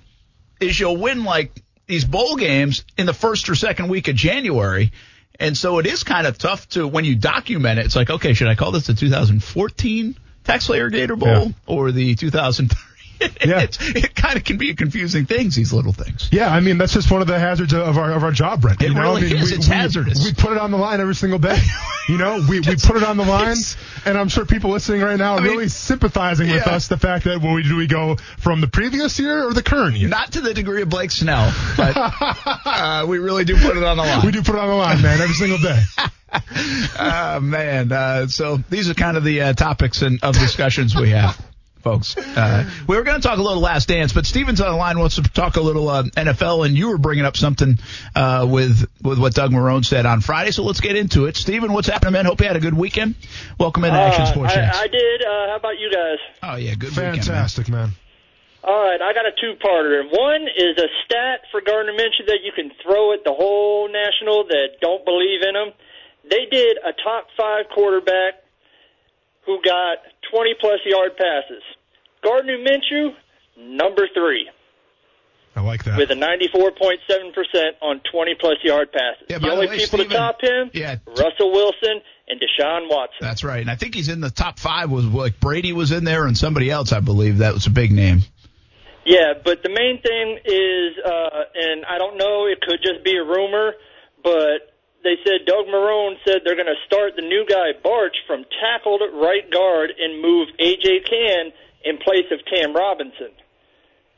[0.59, 4.91] is you'll win like these bowl games in the first or second week of January.
[5.39, 8.33] And so it is kind of tough to, when you document it, it's like, okay,
[8.33, 11.51] should I call this the 2014 TaxSlayer Gator Bowl Yeah.
[11.67, 12.77] or the 2013?
[13.45, 13.61] Yeah.
[13.61, 16.29] It's, it kind of can be confusing things, these little things.
[16.31, 18.81] Yeah, I mean that's just one of the hazards of our of our job, Brent.
[18.81, 19.01] It you know?
[19.01, 19.51] really I mean, is.
[19.51, 20.23] We, It's we- hazardous.
[20.23, 21.57] We put it on the line every single day.
[22.09, 23.55] You know, we, we put it on the line,
[24.05, 26.87] and I'm sure people listening right now are I mean, really sympathizing with us.
[26.87, 29.95] The fact that well, we do we go from the previous year or the current
[29.95, 30.09] year?
[30.09, 33.95] Not to the degree of Blake Snell, but uh, we really do put it on
[33.97, 34.25] the line.
[34.25, 35.79] we do put it on the line, man, every single day.
[36.99, 37.91] Oh man!
[37.91, 41.39] Uh, so these are kind of the uh, topics and of discussions we have,
[41.81, 42.15] folks.
[42.17, 44.97] Uh, we were going to talk a little Last Dance, but Steven's on the line
[44.99, 47.77] wants to talk a little uh, NFL, and you were bringing up something
[48.15, 50.51] uh, with with what Doug Marrone said on Friday.
[50.51, 51.35] So let's get into it.
[51.37, 52.25] Steven, what's happening, man?
[52.25, 53.15] Hope you had a good weekend.
[53.59, 55.21] Welcome into Action Uh, Sports I, I did.
[55.23, 56.17] Uh, how about you guys?
[56.43, 57.23] oh yeah, good weekend, man.
[57.23, 57.89] Fantastic, man.
[58.63, 60.03] All right, I got a two-parter.
[60.05, 64.43] One is a stat for Gardner Minshew that you can throw at the whole national
[64.49, 65.73] that don't believe in him.
[66.29, 68.40] They did a top five quarterback
[69.45, 69.97] who got
[70.33, 71.63] 20-plus yard passes.
[72.23, 73.09] Gardner Minshew,
[73.57, 74.49] number three,
[75.55, 75.97] I like that.
[75.97, 79.25] with a 94.7% on 20-plus yard passes.
[79.29, 80.97] Yeah, the the only way, people Steven- to top him, Yeah.
[81.07, 83.17] Russell Wilson and Deshaun Watson.
[83.21, 84.89] That's right, and I think he's in the top five.
[84.89, 87.91] Was like Brady was in there, and somebody else, I believe, that was a big
[87.91, 88.21] name.
[89.05, 93.17] Yeah, but the main thing is, uh, and I don't know, it could just be
[93.17, 93.73] a rumor,
[94.23, 94.70] but
[95.03, 98.99] they said Doug Marrone said they're going to start the new guy Bartch from tackle
[98.99, 101.51] to right guard and move AJ Cann
[101.83, 103.31] in place of Cam Robinson.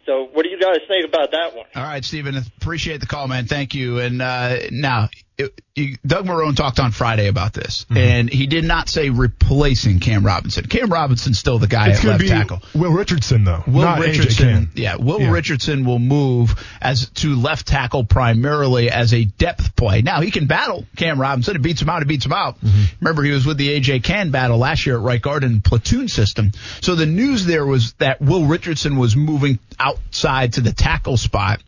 [0.06, 1.66] So, what do you guys think about that one?
[1.76, 3.46] All right, Stephen, appreciate the call, man.
[3.46, 4.00] Thank you.
[4.00, 7.98] And uh, now, it, you, Doug Marrone talked on Friday about this, Mm-hmm.
[7.98, 10.66] and he did not say replacing Cam Robinson.
[10.66, 12.62] Cam Robinson's still the guy it's at left be tackle.
[12.76, 13.64] Will Richardson, though.
[13.66, 14.72] Will not AJ Richardson, Cann.
[14.76, 15.32] yeah, Will Yeah.
[15.32, 20.02] Richardson will move as to left tackle primarily as a depth play.
[20.04, 21.56] Now he can battle Cam Robinson.
[21.56, 22.04] It beats him out.
[22.04, 22.60] It beats him out.
[22.62, 22.84] Mm-hmm.
[23.02, 26.08] Remember, he was with the AJ Cann battle last year at right guard in platoon
[26.08, 26.52] system.
[26.82, 31.62] So the news there was that Will Richardson was moving outside to the tackle spot,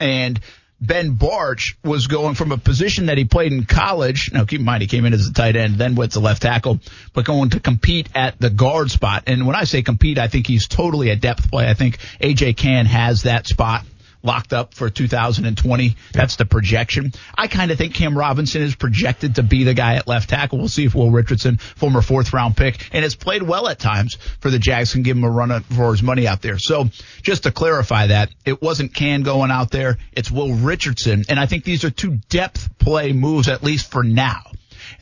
[0.00, 0.40] and
[0.80, 4.32] Ben Bartch was going from a position that he played in college.
[4.32, 6.42] Now, keep in mind, he came in as a tight end, then went to left
[6.42, 6.80] tackle,
[7.12, 9.24] but going to compete at the guard spot.
[9.26, 11.68] And when I say compete, I think he's totally a depth play.
[11.68, 13.84] I think AJ Cann has that spot
[14.24, 15.96] locked up for 2020.
[16.12, 17.12] That's the projection.
[17.36, 20.58] I kind of think Cam Robinson is projected to be the guy at left tackle.
[20.58, 24.16] We'll see if Will Richardson, former fourth round pick, and has played well at times
[24.40, 26.58] for the Jags, can give him a run for his money out there.
[26.58, 26.88] So
[27.22, 29.98] just to clarify that, it wasn't Cann going out there.
[30.12, 31.24] It's Will Richardson.
[31.28, 34.42] And I think these are two depth play moves, at least for now.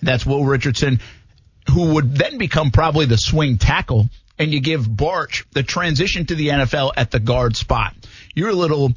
[0.00, 1.00] And That's Will Richardson,
[1.70, 4.08] who would then become probably the swing tackle
[4.38, 7.94] and you give Bartch the transition to the NFL at the guard spot.
[8.34, 8.92] You're a little,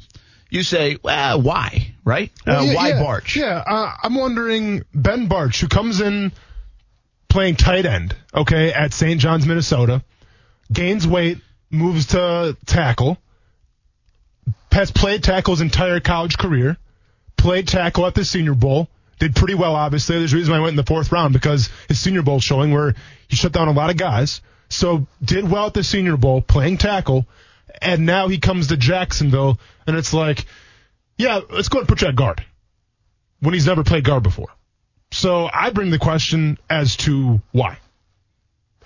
[0.50, 2.30] you say, well, why, right?
[2.46, 3.36] Well, uh, yeah, why yeah, Bartch?
[3.36, 6.32] Yeah, uh, I'm wondering Ben Bartch, who comes in
[7.28, 9.20] playing tight end, okay, at St.
[9.20, 10.02] John's, Minnesota,
[10.72, 11.38] gains weight,
[11.70, 13.18] moves to tackle,
[14.72, 16.76] has played tackle his entire college career,
[17.36, 20.18] played tackle at the Senior Bowl, did pretty well, obviously.
[20.18, 22.72] There's a reason why I went in the fourth round because his Senior Bowl showing
[22.72, 22.94] where
[23.28, 24.42] he shut down a lot of guys.
[24.68, 27.26] So did well at the Senior Bowl, playing tackle,
[27.80, 30.44] and now he comes to Jacksonville, and it's like,
[31.18, 32.44] yeah, let's go and put you at guard
[33.40, 34.48] when he's never played guard before.
[35.12, 37.78] So I bring the question as to why.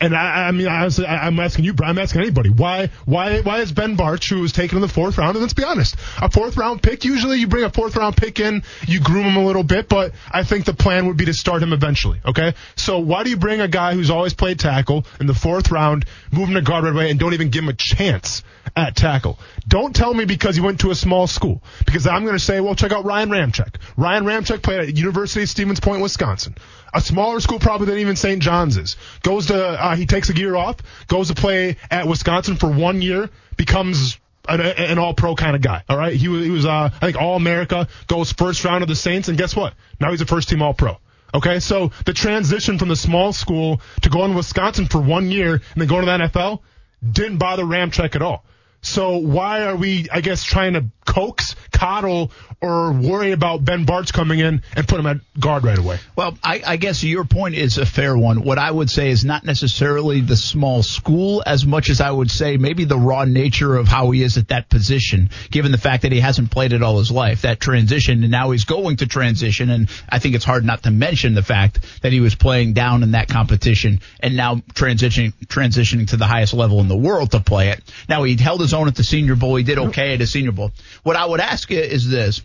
[0.03, 1.90] And I, I mean, honestly, I, I'm asking you, Brian.
[1.90, 2.48] I'm asking anybody.
[2.48, 5.53] Why, why, why is Ben Bartch, who was taken in the fourth round, and let's
[5.53, 9.00] be honest, a fourth round pick, usually you bring a fourth round pick in, you
[9.00, 11.74] groom him a little bit, but I think the plan would be to start him
[11.74, 12.55] eventually, okay?
[12.76, 16.07] So why do you bring a guy who's always played tackle in the fourth round,
[16.33, 18.42] move him to guard right away, and don't even give him a chance
[18.76, 19.38] at tackle?
[19.66, 22.61] Don't tell me because he went to a small school, because I'm going to say,
[22.61, 23.76] well, check out Ryan Ramczyk.
[23.96, 26.54] Ryan Ramczyk played at University of Stevens Point, Wisconsin
[26.92, 28.42] a smaller school probably than even St.
[28.42, 28.96] John's is.
[29.22, 33.02] Goes to uh, he takes a year off, goes to play at Wisconsin for one
[33.02, 35.85] year, becomes an, an all pro kind of guy.
[35.88, 38.88] All right, he was he was uh, I think all America, goes first round of
[38.88, 39.74] the Saints, and guess what?
[40.00, 40.98] Now he's a first team all pro.
[41.33, 45.54] Okay, so the transition from the small school to going to Wisconsin for one year
[45.54, 46.61] and then going to the NFL
[47.09, 48.44] didn't bother Ramczyk at all.
[48.83, 54.12] So why are we, I guess, trying to coax, coddle, or worry about Ben Bartch
[54.12, 55.99] coming in and put him at guard right away?
[56.14, 58.42] Well, I, I guess your point is a fair one.
[58.42, 62.31] What I would say is not necessarily the small school as much as I would
[62.31, 66.03] say maybe the raw nature of how he is at that position, given the fact
[66.03, 67.42] that he hasn't played it all his life.
[67.42, 70.90] That transition, and now he's going to transition, and I think it's hard not to
[70.90, 76.09] mention the fact that he was playing down in that competition and now transitioning transitioning
[76.09, 77.83] to the highest level in the world to play it.
[78.09, 79.57] Now he held his own at the Senior Bowl.
[79.57, 80.73] He did okay at the Senior Bowl.
[81.03, 82.42] What I would ask you is this.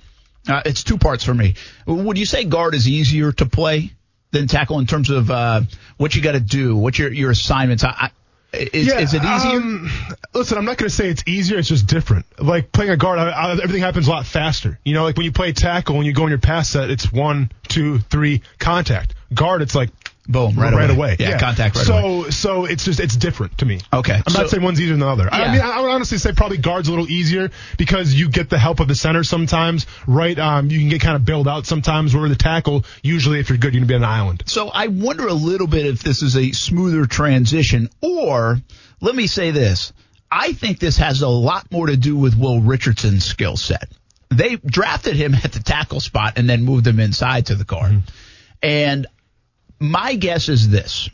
[0.48, 1.56] Uh, it's two parts for me.
[1.88, 3.92] Would you say guard is easier to play
[4.32, 5.62] than tackle in terms of uh,
[5.98, 7.84] what you got to do, what your your assignments?
[7.84, 8.12] I, I,
[8.54, 9.58] Is, is it easier?
[9.58, 9.90] Um,
[10.34, 11.58] listen, I'm not going to say it's easier.
[11.58, 12.26] It's just different.
[12.40, 14.80] Like playing a guard, I, I, everything happens a lot faster.
[14.86, 17.12] You know, like when you play tackle, when you go in your pass set, it's
[17.12, 19.16] one, two, three, contact.
[19.34, 19.90] Guard, it's like
[20.28, 20.96] Boom, right, right away.
[20.96, 21.16] away.
[21.20, 22.30] Yeah, contact right so, away.
[22.32, 23.80] So it's just it's different to me.
[23.94, 25.30] Okay, I'm so- not saying one's easier than the other.
[25.32, 28.58] I mean, I would honestly say probably guards a little easier because you get the
[28.58, 30.38] help of the center sometimes, right?
[30.38, 32.16] Um, you can get kind of bailed out sometimes.
[32.16, 34.44] Where the tackle, usually if you're good, you're gonna be on an island.
[34.48, 38.60] So I wonder a little bit if this is a smoother transition, or
[39.02, 39.94] let me say this.
[40.32, 43.90] I think this has a lot more to do with Will Richardson's skill set.
[44.30, 48.02] They drafted him at the tackle spot and then moved him inside to the guard.
[48.62, 49.06] And
[49.80, 51.10] my guess is this.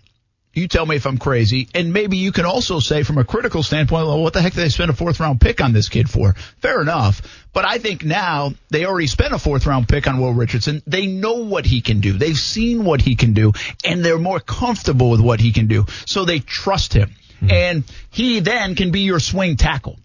[0.53, 3.63] You tell me if I'm crazy, and maybe you can also say from a critical
[3.63, 6.09] standpoint, well, what the heck did they spend a fourth round pick on this kid
[6.09, 6.33] for?
[6.59, 7.21] Fair enough.
[7.53, 10.81] But I think now they already spent a fourth round pick on Will Richardson.
[10.85, 12.17] They know what he can do.
[12.17, 13.53] They've seen what he can do,
[13.85, 15.85] and they're more comfortable with what he can do.
[16.05, 17.11] So they trust him.
[17.39, 17.51] Hmm.
[17.51, 19.99] And he then can be your swing tackle.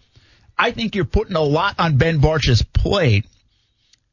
[0.57, 3.25] I think you're putting a lot on Ben Bartch's plate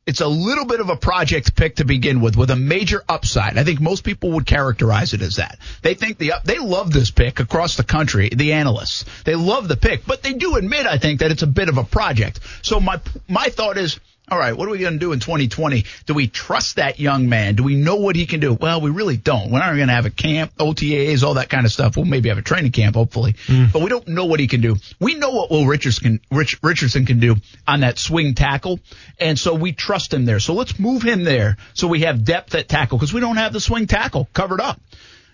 [0.06, 3.56] it's a little bit of a project pick to begin with, with a major upside.
[3.56, 5.58] I think most people would characterize it as that.
[5.82, 8.28] They think the they love this pick across the country.
[8.28, 11.46] The analysts they love the pick, but they do admit, I think, that it's a
[11.46, 12.40] bit of a project.
[12.62, 13.98] So my my thought is.
[14.26, 15.84] All right, what are we going to do in 2020?
[16.06, 17.56] Do we trust that young man?
[17.56, 18.54] Do we know what he can do?
[18.54, 19.50] Well, we really don't.
[19.50, 21.96] We're not going to have a camp, OTAs, all that kind of stuff.
[21.96, 23.70] We'll maybe have a training camp, hopefully, mm.
[23.70, 24.76] but we don't know what he can do.
[24.98, 27.36] We know what Will Richardson, Rich, Richardson can do
[27.68, 28.80] on that swing tackle,
[29.20, 30.40] and so we trust him there.
[30.40, 33.52] So let's move him there so we have depth at tackle because we don't have
[33.52, 34.80] the swing tackle covered up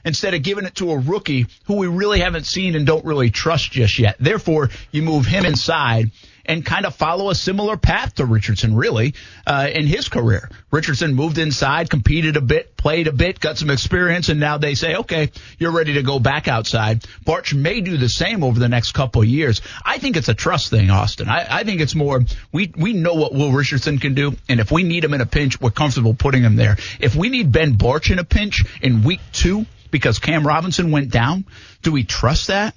[0.04, 3.30] instead of giving it to a rookie who we really haven't seen and don't really
[3.30, 4.16] trust just yet.
[4.18, 6.10] Therefore, you move him inside
[6.50, 9.14] and kind of follow a similar path to Richardson, really,
[9.46, 10.50] uh, in his career.
[10.72, 14.74] Richardson moved inside, competed a bit, played a bit, got some experience, and now they
[14.74, 17.02] say, okay, you're ready to go back outside.
[17.24, 19.62] Bartch may do the same over the next couple of years.
[19.84, 21.28] I think it's a trust thing, Austen.
[21.28, 24.72] I, I think it's more, we, we know what Will Richardson can do, and if
[24.72, 26.78] we need him in a pinch, we're comfortable putting him there.
[26.98, 31.12] If we need Ben Bartch in a pinch in week two, because Cam Robinson went
[31.12, 31.44] down,
[31.82, 32.74] do we trust that?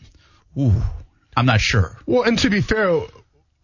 [0.60, 0.80] Ooh,
[1.36, 1.98] I'm not sure.
[2.06, 3.02] Well, and to be fair,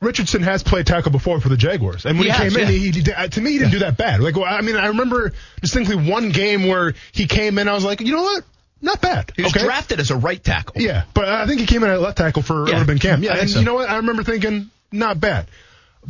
[0.02, 2.70] Richardson has played tackle before for the Jaguars, and when He he, has, came in,
[2.70, 4.22] he, he uh, to me he didn't do that bad.
[4.22, 7.84] Like, well, I mean, I remember distinctly one game where he came in, I was
[7.84, 8.44] like, you know what,
[8.82, 9.32] not bad.
[9.36, 9.66] He was okay.
[9.66, 10.82] drafted as a right tackle.
[10.82, 12.84] Yeah, but I think he came in at left tackle for Yeah, have.
[12.84, 12.86] I
[13.24, 13.60] Yeah, and so.
[13.60, 13.90] you know what?
[13.90, 15.48] I remember thinking not bad.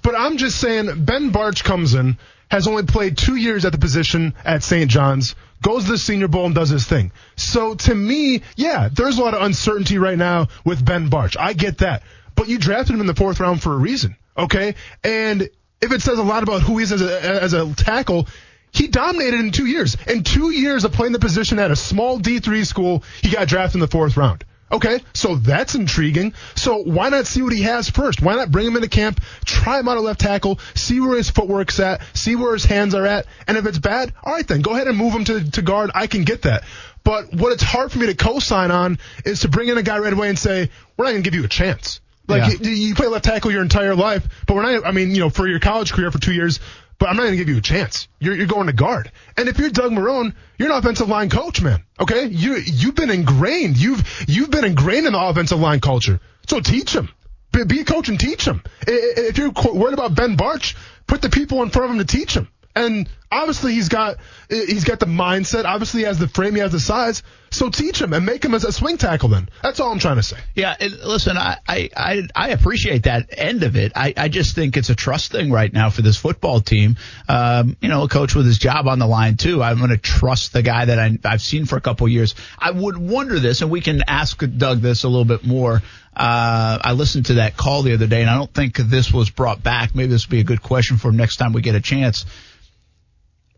[0.02, 2.18] But I'm just saying Ben Bartch comes in,
[2.50, 4.90] has only played two years at the position at St.
[4.90, 7.12] John's, goes to the Senior Bowl and does his thing.
[7.36, 11.36] So to me, yeah, there's a lot of uncertainty right now with Ben Bartch.
[11.40, 12.04] I get that,
[12.40, 14.76] but you drafted him in the fourth round for a reason, okay?
[15.04, 15.50] And
[15.82, 18.30] if it says a lot about who he is as a, as a tackle.
[18.72, 19.98] He dominated in two years.
[20.08, 23.76] In two years of playing the position at a small D3 school, he got drafted
[23.76, 24.46] in the fourth round.
[24.72, 26.34] Okay, so that's intriguing.
[26.56, 28.22] So why not see what he has first?
[28.22, 31.30] Why not bring him into camp, try him out at left tackle, see where his
[31.30, 34.62] footwork's at, see where his hands are at, and if it's bad, all right then,
[34.62, 35.90] go ahead and move him to, to guard.
[35.94, 36.64] I can get that.
[37.04, 39.98] But what it's hard for me to co-sign on is to bring in a guy
[39.98, 42.00] right away and say, we're not going to give you a chance.
[42.30, 42.70] Like Yeah.
[42.70, 44.86] you, play left tackle your entire life, but we're not.
[44.86, 46.60] I mean, you know, for your college career for two years,
[47.00, 48.08] but I'm not going to give you a chance.
[48.20, 49.12] You're, you're going to guard.
[49.38, 51.84] And if you're Doug Marrone, you're an offensive line coach, man.
[52.00, 53.78] Okay, you you've been ingrained.
[53.78, 56.20] You've you've been ingrained in the offensive line culture.
[56.48, 57.10] So teach them.
[57.52, 58.62] Be, be a coach and teach them.
[58.86, 60.76] If you're worried about Ben Bartch,
[61.08, 62.48] put the people in front of him to teach him.
[62.76, 64.18] And obviously he's got
[64.50, 65.66] he's got the mindset.
[65.66, 66.56] Obviously he has the frame.
[66.56, 67.24] He has the size.
[67.52, 69.30] So teach him and make him as a swing tackle.
[69.30, 70.38] Then that's all I'm trying to say.
[70.54, 73.94] Yeah, listen, I, I, I, appreciate that end of it.
[73.96, 76.98] I, I just think it's a trust thing right now for this football team.
[77.28, 79.64] Um, you know, a coach with his job on the line too.
[79.64, 82.36] I'm going to trust the guy that I, I've seen for a couple years.
[82.60, 85.82] I would wonder this, and we can ask Doug this a little bit more.
[86.16, 89.32] Uh, I listened to that call the other day, and I don't think this was
[89.32, 89.96] brought back.
[89.96, 92.26] Maybe this would be a good question for next time we get a chance.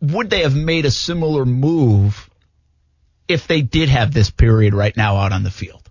[0.01, 2.29] Would they have made a similar move
[3.27, 5.81] if they did have this period right now out on the field?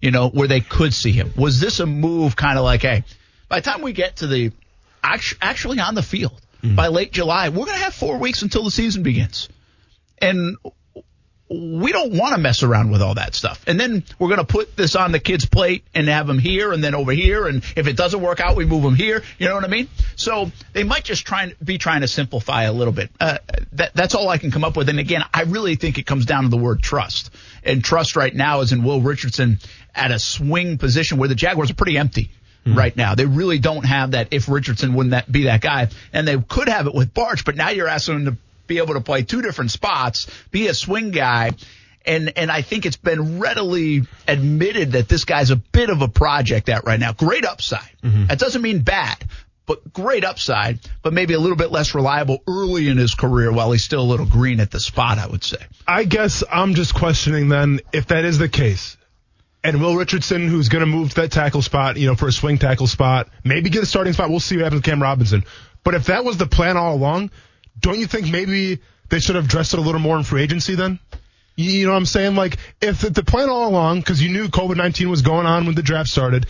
[0.00, 1.32] you know, where they could see him?
[1.36, 3.04] Was this a move kind of like, hey,
[3.48, 4.52] by the time we get to the
[5.02, 6.76] actually on the field mm.
[6.76, 9.48] by late July, we're going to have four weeks until the season begins.
[10.18, 10.56] And
[11.50, 13.64] we don't want to mess around with all that stuff.
[13.66, 16.72] And then we're going to put this on the kid's plate and have them here
[16.72, 17.48] and then over here.
[17.48, 19.24] And if it doesn't work out, we move them here.
[19.36, 19.88] You know what I mean?
[20.14, 23.10] So they might just try and be trying to simplify a little bit.
[23.18, 23.38] Uh,
[23.72, 24.88] that, that's all I can come up with.
[24.88, 27.30] And again, I really think it comes down to the word trust.
[27.64, 29.58] And trust right now is in Will Richardson
[29.92, 32.30] at a swing position where the Jaguars are pretty empty.
[32.66, 34.28] Right now, they really don't have that.
[34.32, 37.56] If Richardson wouldn't that be that guy, and they could have it with Bartch, but
[37.56, 41.10] now you're asking them to be able to play two different spots, be a swing
[41.10, 41.50] guy,
[42.04, 46.08] And and I think it's been readily admitted that this guy's a bit of a
[46.08, 47.12] project at right now.
[47.12, 47.94] Great upside.
[48.02, 48.26] Mm-hmm.
[48.26, 49.22] That doesn't mean bad,
[49.66, 53.70] but great upside, but maybe a little bit less reliable early in his career while
[53.72, 55.58] he's still a little green at the spot, I would say.
[55.86, 58.96] I guess I'm just questioning then if that is the case.
[59.62, 62.32] And Will Richardson, who's going to move to that tackle spot, you know, for a
[62.32, 64.30] swing tackle spot, maybe get a starting spot.
[64.30, 65.44] We'll see what happens with Cam Robinson.
[65.84, 67.30] But if that was the plan all along,
[67.78, 70.74] don't you think maybe they should have dressed it a little more in free agency
[70.74, 70.98] then?
[71.56, 72.36] You know what I'm saying?
[72.36, 75.82] Like, if the, plan all along, because you knew COVID-19 was going on when the
[75.82, 76.46] draft started,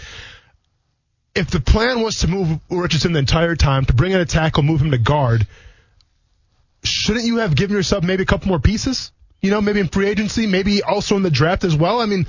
[1.34, 4.62] if the plan was to move Richardson the entire time, to bring in a tackle,
[4.62, 5.46] move him to guard,
[6.84, 9.10] shouldn't you have given yourself maybe a couple more pieces?
[9.40, 12.00] You know, maybe in free agency, maybe also in the draft as well.
[12.00, 12.26] I mean,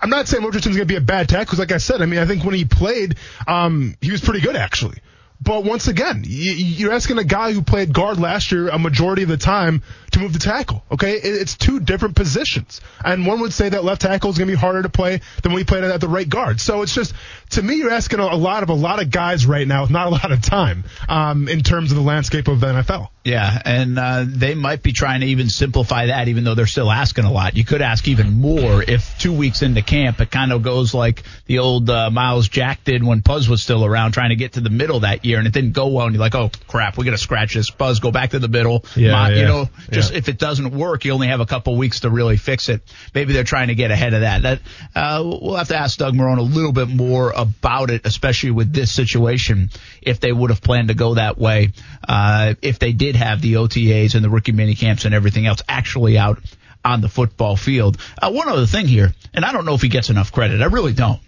[0.00, 2.06] I'm not saying Richardson's going to be a bad tackle because, like I said, I
[2.06, 4.98] mean, I think when he played, um, he was pretty good actually.
[5.40, 9.28] But once again, you're asking a guy who played guard last year a majority of
[9.28, 10.82] the time to move the tackle.
[10.90, 14.52] Okay, it's two different positions, and one would say that left tackle is going to
[14.52, 16.60] be harder to play than when he played at the right guard.
[16.60, 17.14] So it's just
[17.50, 20.06] to me, you're asking a lot of a lot of guys right now with not
[20.06, 23.08] a lot of time um, in terms of the landscape of the NFL.
[23.26, 26.92] Yeah, and uh, they might be trying to even simplify that, even though they're still
[26.92, 27.56] asking a lot.
[27.56, 31.24] You could ask even more if two weeks into camp it kind of goes like
[31.46, 34.60] the old uh, Myles Jack did when Poz was still around, trying to get to
[34.60, 36.06] the middle that year, and it didn't go well.
[36.06, 37.68] And you're like, oh crap, we got to scratch this.
[37.68, 38.84] Poz, go back to the middle.
[38.94, 40.18] Yeah, You yeah, know, just yeah.
[40.18, 42.80] if it doesn't work, you only have a couple weeks to really fix it.
[43.12, 44.42] Maybe they're trying to get ahead of that.
[44.42, 44.60] That
[44.94, 48.72] uh, we'll have to ask Doug Marrone a little bit more about it, especially with
[48.72, 49.70] this situation.
[50.00, 51.72] If they would have planned to go that way,
[52.08, 55.62] uh, if they did have the OTAs and the rookie mini camps and everything else
[55.68, 56.38] actually out
[56.84, 57.98] on the football field.
[58.20, 60.62] Uh, one other thing here, and I don't know if he gets enough credit.
[60.62, 61.20] I really don't.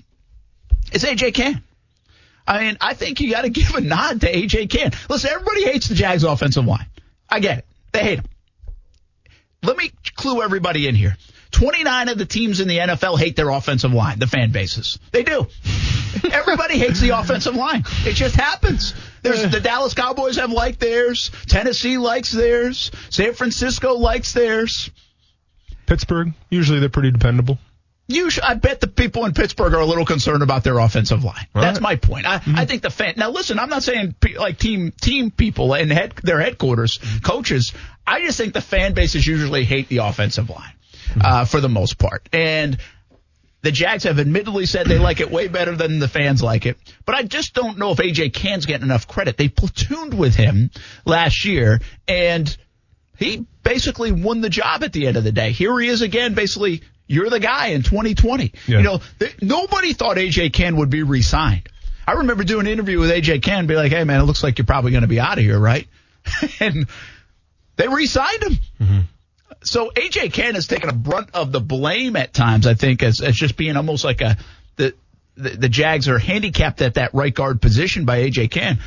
[0.93, 1.63] It's AJ Cann.
[2.47, 4.93] I mean, I think you got to give a nod to AJ Cann.
[5.09, 6.87] Listen, everybody hates the Jags offensive line.
[7.29, 7.67] I get it.
[7.93, 8.25] They hate him.
[9.63, 11.17] Let me clue everybody in here.
[11.51, 14.99] 29 of the teams in the NFL hate their offensive line, the fan bases.
[15.13, 15.47] They do.
[16.31, 17.85] Everybody hates the offensive line.
[18.05, 18.95] It just happens.
[19.23, 21.31] There's the Dallas Cowboys have liked theirs.
[21.47, 22.91] Tennessee likes theirs.
[23.11, 24.91] San Francisco likes theirs.
[25.87, 27.59] Pittsburgh, usually they're pretty dependable.
[28.11, 31.25] You sh- I bet the people in Pittsburgh are a little concerned about their offensive
[31.25, 31.47] line.
[31.55, 32.27] All That's my point.
[32.27, 32.57] I, mm-hmm.
[32.57, 33.15] I think the fan.
[33.19, 37.75] Now listen, I'm not saying pe- like team team people and head their headquarters coaches.
[38.07, 40.73] I just think the fan bases usually hate the offensive line
[41.21, 42.79] uh, for the most part, and
[43.63, 46.77] the Jags have admittedly said they like it way better than the fans like it.
[47.05, 49.37] But I just don't know if AJ Cann's getting enough credit.
[49.37, 50.71] They platooned with him
[51.05, 52.57] last year, and
[53.19, 55.51] he basically won the job at the end of the day.
[55.51, 58.53] Here he is again, basically, you're the guy in 2020.
[58.67, 58.79] Yeah.
[58.79, 61.69] You know, th- nobody thought AJ Cann would be re-signed.
[62.07, 64.59] I remember doing an interview with AJ Cann, be like, hey man, it looks like
[64.59, 65.87] you're probably going to be out of here, right?
[66.61, 66.87] and
[67.77, 68.59] they re-signed him.
[69.63, 73.21] So AJ Cann has taken a brunt of the blame at times, I think, as,
[73.21, 74.37] as just being almost like a,
[74.77, 74.95] the,
[75.37, 78.79] the, the Jags are handicapped at that right guard position by AJ Cann.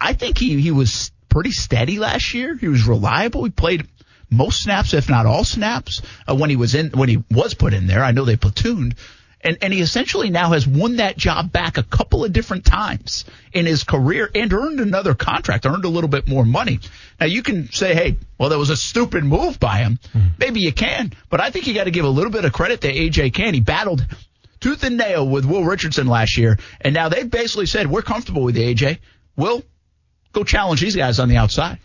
[0.00, 2.56] I think he, he was pretty steady last year.
[2.56, 3.44] He was reliable.
[3.44, 3.88] He played
[4.30, 7.72] most snaps, if not all snaps, uh, when he was in, when he was put
[7.72, 8.04] in there.
[8.04, 8.96] I know they platooned.
[9.40, 13.24] And, and he essentially now has won that job back a couple of different times
[13.52, 16.80] in his career and earned another contract, earned a little bit more money.
[17.20, 20.00] Now you can say, hey, well, that was a stupid move by him.
[20.12, 20.28] Hmm.
[20.38, 22.80] Maybe you can, but I think you got to give a little bit of credit
[22.80, 23.54] to AJ Cann.
[23.54, 24.04] He battled
[24.58, 28.42] tooth and nail with Will Richardson last year, and now they've basically said, we're comfortable
[28.42, 28.98] with AJ.
[29.36, 29.62] Will,
[30.32, 31.78] go challenge these guys on the outside.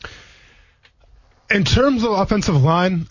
[1.52, 3.08] in terms of offensive line,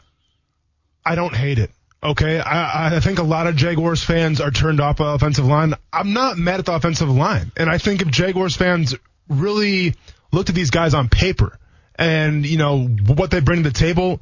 [1.05, 1.71] I don't hate it.
[2.05, 5.75] Okay, I, I think a lot of Jaguars fans are turned off by offensive line.
[5.93, 8.97] I'm not mad at the offensive line, and I think if Jaguars fans
[9.29, 9.95] really
[10.33, 11.57] looked at these guys on paper
[11.95, 14.21] and you know what they bring to the table,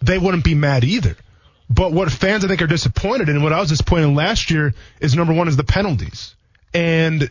[0.00, 1.16] they wouldn't be mad either.
[1.68, 4.72] But what fans I think are disappointed in, what I was disappointed in last year,
[5.00, 6.36] is number one is the penalties,
[6.72, 7.28] and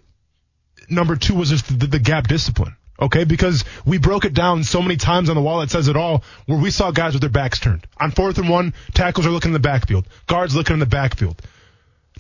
[0.89, 2.75] number two was just the, the gap discipline.
[2.99, 5.95] Okay, because we broke it down so many times on the wall that says it
[5.95, 7.85] all, where we saw guys with their backs turned.
[7.99, 11.39] On fourth and one, tackles are looking in the backfield, guards looking in the backfield.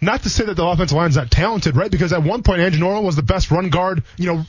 [0.01, 1.89] Not to say that the offensive line's not talented, right?
[1.89, 4.43] Because at one point, Andrew Norwell was the best run guard, you know,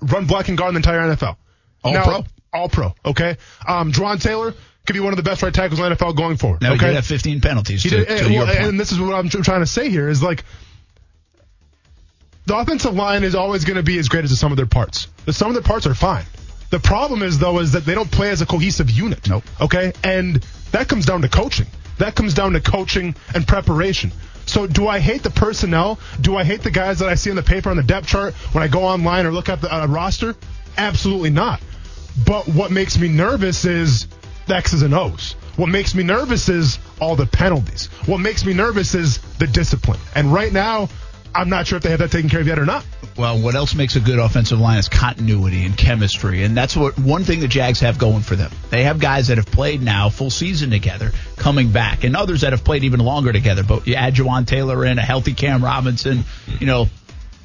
[0.00, 1.36] run blocking guard in the entire NFL.
[1.82, 2.24] All Now- pro.
[2.54, 2.94] All pro.
[3.04, 3.36] Okay.
[3.66, 4.54] Um, Jawaan Taylor
[4.86, 6.62] could be one of the best right tackles in the NFL going forward.
[6.62, 6.78] Now, okay.
[6.78, 7.82] he did have 15 penalties.
[7.82, 10.08] He to, did, to and, well, and this is what I'm trying to say here
[10.08, 10.44] is like
[12.46, 14.66] the offensive line is always going to be as great as the sum of their
[14.66, 15.08] parts.
[15.24, 16.24] The sum of their parts are fine.
[16.70, 19.28] The problem is though is that they don't play as a cohesive unit.
[19.28, 19.44] Nope.
[19.60, 20.36] Okay, and
[20.72, 21.66] that comes down to coaching.
[21.98, 24.12] That comes down to coaching and preparation.
[24.46, 25.98] So do I hate the personnel?
[26.20, 28.34] Do I hate the guys that I see on the paper on the depth chart
[28.52, 30.34] when I go online or look at the uh, roster?
[30.76, 31.62] Absolutely not.
[32.26, 34.06] But what makes me nervous is
[34.46, 35.36] the X's and O's.
[35.56, 37.86] What makes me nervous is all the penalties.
[38.06, 40.00] What makes me nervous is the discipline.
[40.14, 40.88] And right now,
[41.34, 42.84] I'm not sure if they have that taken care of yet or not.
[43.16, 46.98] Well, what else makes a good offensive line is continuity and chemistry, and that's what
[46.98, 48.50] one thing the Jags have going for them.
[48.70, 52.52] They have guys that have played now full season together, coming back, and others that
[52.52, 53.62] have played even longer together.
[53.62, 56.24] But you add Jawaan Taylor in, a healthy Cam Robinson,
[56.60, 56.88] you know,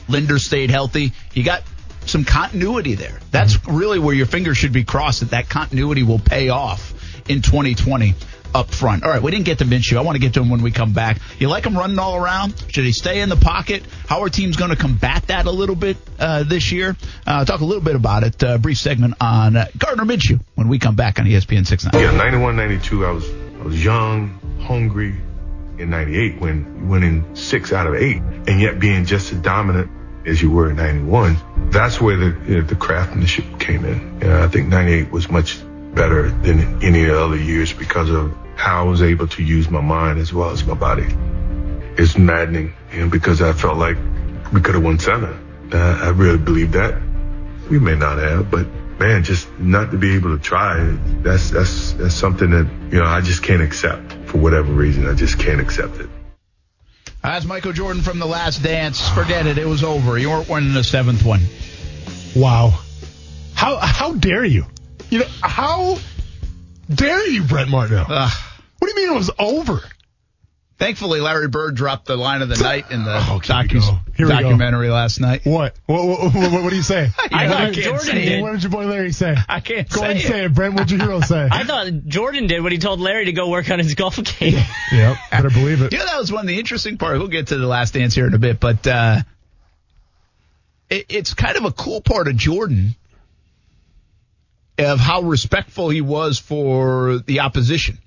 [0.08, 1.14] Linder stayed healthy.
[1.34, 1.64] You got
[2.06, 3.20] some continuity there.
[3.32, 3.78] That's mm-hmm.
[3.78, 6.94] really where your fingers should be crossed that that continuity will pay off
[7.30, 8.16] in 2020
[8.54, 9.04] up front.
[9.04, 9.98] All right, we didn't get to Minshew.
[9.98, 11.20] I want to get to him when we come back.
[11.38, 12.54] You like him running all around?
[12.70, 13.84] Should he stay in the pocket?
[14.08, 16.96] How are teams going to combat that a little bit uh, this year?
[17.26, 18.44] Uh, talk a little bit about it.
[18.44, 22.02] Uh, brief segment on uh, Gardner Minshew when we come back on ESPN 69.
[22.02, 25.16] Yeah, 91, 92, I was, I was young, hungry.
[25.78, 29.90] In 98, when winning six out of eight, and yet being just as dominant
[30.26, 31.38] as you were in 91,
[31.72, 34.22] that's where the, you know, the craftsmanship came in.
[34.22, 35.58] I think 98 was much
[35.94, 39.70] better than any of the other years because of how I was able to use
[39.70, 41.08] my mind as well as my body.
[41.98, 43.98] It's maddening, you know, because I felt like
[44.54, 45.70] we could have won seven.
[45.74, 47.02] Uh, I really believe that.
[47.70, 48.68] We may not have, but
[49.00, 50.80] man, just not to be able to try,
[51.22, 55.08] that's, that's, that's something that, you know, I just can't accept for whatever reason.
[55.08, 56.10] I just can't accept it.
[57.22, 59.08] That's Michael Jordan from The Last Dance.
[59.10, 59.58] Forget it.
[59.58, 60.18] It was over.
[60.18, 61.42] You weren't winning the seventh one.
[62.36, 62.80] Wow.
[63.54, 64.66] How how dare you?
[65.10, 65.98] You know, how
[66.94, 68.06] dare you, Brett Martineau?
[68.08, 68.32] Ugh.
[68.80, 69.82] what do you mean it was over?
[70.78, 74.00] Thankfully, Larry Bird dropped the line of the night in the Oh, docu- go.
[74.16, 74.40] Here we go.
[74.44, 75.42] documentary last night.
[75.44, 75.76] What?
[75.88, 77.10] What, what, what, what do you say?
[77.32, 78.26] I know, thought I can't Jordan say it.
[78.30, 78.42] did.
[78.42, 79.36] What did your boy Larry say?
[79.50, 80.28] I can't Go say ahead and it.
[80.30, 80.76] say it, Brent.
[80.76, 81.50] What'd your hero say?
[81.52, 84.54] I thought Jordan did what he told Larry to go work on his golf game.
[84.94, 85.92] yep, better believe it.
[85.92, 87.20] You know, that was one of the interesting parts.
[87.20, 89.18] We'll get to the last dance here in a bit, but uh,
[90.90, 92.96] it, it's kind of a cool part of Jordan
[94.86, 97.98] of how respectful he was for the opposition,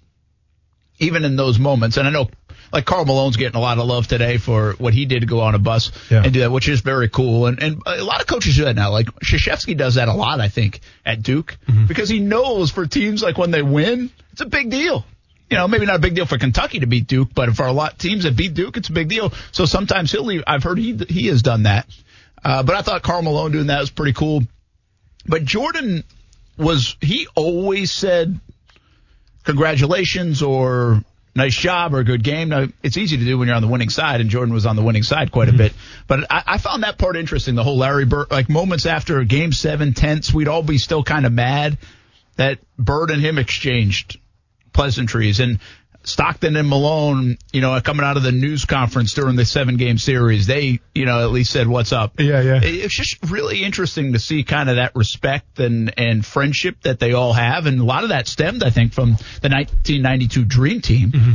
[0.98, 1.96] even in those moments.
[1.96, 2.30] And I know,
[2.72, 5.40] like Karl Malone's getting a lot of love today for what he did to go
[5.40, 6.22] on a bus Yeah.
[6.24, 7.46] and do that, which is very cool.
[7.46, 8.90] And, and a lot of coaches do that now.
[8.90, 11.56] Like Krzyzewski does that a lot, I think, at Duke,
[11.88, 15.04] because he knows for teams like when they win, it's a big deal
[15.50, 17.72] you know, maybe not a big deal for Kentucky to beat Duke, but for a
[17.72, 19.34] lot of teams that beat Duke, it's a big deal.
[19.50, 20.42] So sometimes he'll leave.
[20.46, 21.86] I've heard he he has done that,
[22.42, 24.44] uh, but I thought Karl Malone doing that was pretty cool.
[25.26, 26.04] But Jordan
[26.56, 28.38] was he always said
[29.44, 31.02] congratulations or
[31.34, 32.50] nice job or good game.
[32.50, 34.76] Now it's easy to do when you're on the winning side, and Jordan was on
[34.76, 35.58] the winning side quite a mm-hmm.
[35.58, 35.72] bit.
[36.06, 37.54] But I, I found that part interesting.
[37.54, 41.26] The whole Larry Bird, like moments after Game Seven, tense, we'd all be still kind
[41.26, 41.78] of mad
[42.36, 44.18] that Bird and him exchanged
[44.72, 45.58] pleasantries and
[46.04, 49.98] Stockton and Malone, you know, coming out of the news conference during the seven game
[49.98, 52.18] series, they, you know, at least said, what's up?
[52.18, 52.60] Yeah, yeah.
[52.62, 57.12] It's just really interesting to see kind of that respect and, and friendship that they
[57.12, 57.66] all have.
[57.66, 61.12] And a lot of that stemmed, I think, from the 1992 Dream Team.
[61.12, 61.32] Mm-hmm.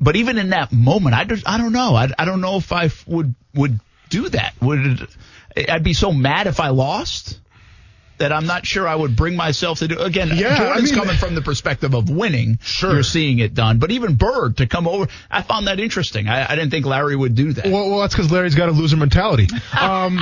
[0.00, 1.94] But even in that moment, I, just, I don't know.
[1.94, 4.54] I, I don't know if I would, would do that.
[4.60, 5.08] Would,
[5.68, 7.40] I'd be so mad if I lost
[8.18, 9.98] that I'm not sure I would bring myself to do.
[9.98, 12.58] Again, Yeah, I mean- coming from the perspective of winning.
[12.62, 12.94] Sure.
[12.94, 13.78] You're seeing it done.
[13.78, 16.28] But even Bird to come over, I found that interesting.
[16.28, 17.66] I, I didn't think Larry would do that.
[17.66, 19.48] Well, well that's because Larry's got a loser mentality.
[19.78, 20.18] Um,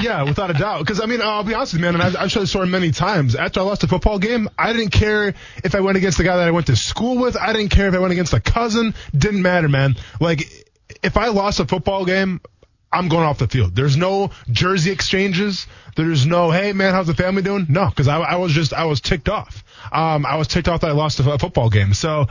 [0.00, 0.80] yeah, without a doubt.
[0.80, 3.34] Because I mean, I'll be honest with you, man, and I've, I've story many times.
[3.34, 6.36] After I lost a football game, I didn't care if I went against the guy
[6.36, 7.36] that I went to school with.
[7.36, 8.94] I didn't care if I went against a cousin.
[9.16, 9.96] Didn't matter, man.
[10.20, 10.42] Like,
[11.02, 12.40] if I lost a football game.
[12.92, 13.74] I'm going off the field.
[13.74, 15.66] There's no jersey exchanges.
[15.96, 17.66] There's no, hey man, how's the family doing?
[17.68, 19.62] No, because I, I was just, I was ticked off.
[19.92, 21.92] Um, I was ticked off that I lost a, a football game.
[21.92, 22.26] So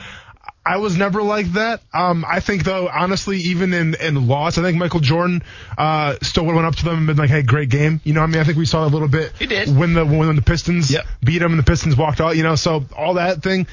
[0.66, 1.82] I was never like that.
[1.94, 5.44] Um, I think though, honestly, even in, in loss, I think Michael Jordan,
[5.78, 8.02] uh, still went up to them and been like, Hey, great game.
[8.04, 8.42] You know what I mean?
[8.42, 9.76] I think we saw a little bit He did.
[9.76, 11.06] when the, when the Pistons Yep.
[11.24, 13.68] beat them and the Pistons walked out, you know, so all that thing.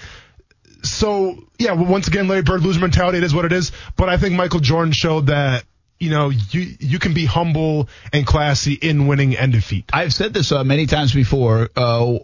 [0.83, 3.19] So yeah, well, once again, Larry Bird loser mentality.
[3.19, 3.73] It is what it is.
[3.97, 5.65] But I think Michael Jordan showed that,
[5.99, 9.87] you know, you, you can be humble and classy in winning and defeat.
[9.93, 11.71] I've said this uh, many times before.
[11.75, 12.19] Uh,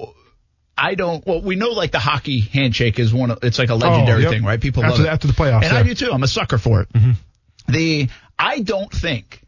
[0.77, 1.25] I don't.
[1.27, 3.31] Well, we know like the hockey handshake is one.
[3.31, 4.33] of It's like a legendary yep.
[4.33, 4.61] thing, right?
[4.61, 6.11] People After love it after the playoffs, and I do too.
[6.11, 6.89] I'm a sucker for it.
[7.68, 8.09] The
[8.39, 9.43] I don't think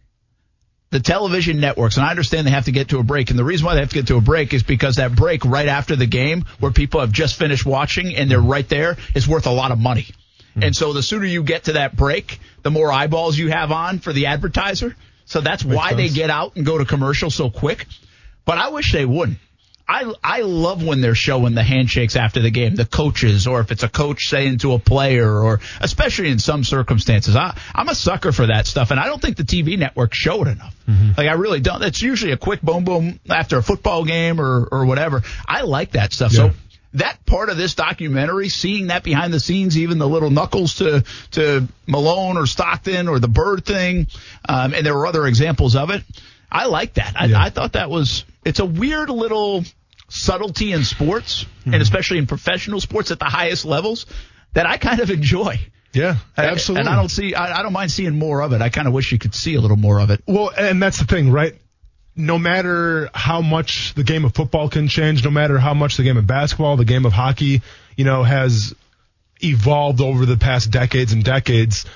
[0.90, 3.44] the television networks, and I understand they have to get to a break, and the
[3.44, 5.96] reason why they have to get to a break is because that break right after
[5.96, 9.50] the game, where people have just finished watching and they're right there, is worth a
[9.50, 10.06] lot of money.
[10.54, 13.98] And so the sooner you get to that break, the more eyeballs you have on
[13.98, 14.96] for the advertiser.
[15.24, 17.86] So that's why they get out and go to commercial so quick.
[18.44, 19.38] But I wish they wouldn't.
[19.88, 23.72] I I love when they're showing the handshakes after the game, the coaches, or if
[23.72, 27.36] it's a coach saying to a player, or especially in some circumstances.
[27.36, 30.42] I I'm a sucker for that stuff, and I don't think the TV networks show
[30.42, 30.74] it enough.
[30.88, 31.10] Mm-hmm.
[31.16, 31.82] Like I really don't.
[31.82, 35.22] It's usually a quick boom boom after a football game or or whatever.
[35.46, 36.32] I like that stuff.
[36.32, 36.50] Yeah.
[36.50, 36.54] So
[36.94, 41.04] that part of this documentary, seeing that behind the scenes, even the little knuckles to
[41.32, 44.06] to Malone or Stockton or the Bird thing,
[44.48, 46.02] um, and there were other examples of it.
[46.50, 47.14] I like that.
[47.18, 47.42] I, Yeah.
[47.42, 49.64] I thought that was it's a weird little
[50.08, 51.74] subtlety in sports, Mm-hmm.
[51.74, 54.04] and especially in professional sports at the highest levels,
[54.54, 55.60] that I kind of enjoy.
[55.92, 56.80] Yeah, absolutely.
[56.80, 58.60] And I don't see, I, I don't mind seeing more of it.
[58.60, 60.20] I kind of wish you could see a little more of it.
[60.26, 61.54] Well, and that's the thing, right?
[62.14, 66.02] No matter how much the game of football can change, no matter how much the
[66.02, 67.62] game of basketball, the game of hockey,
[67.96, 68.74] you know, has
[69.40, 71.86] evolved over the past decades and decades,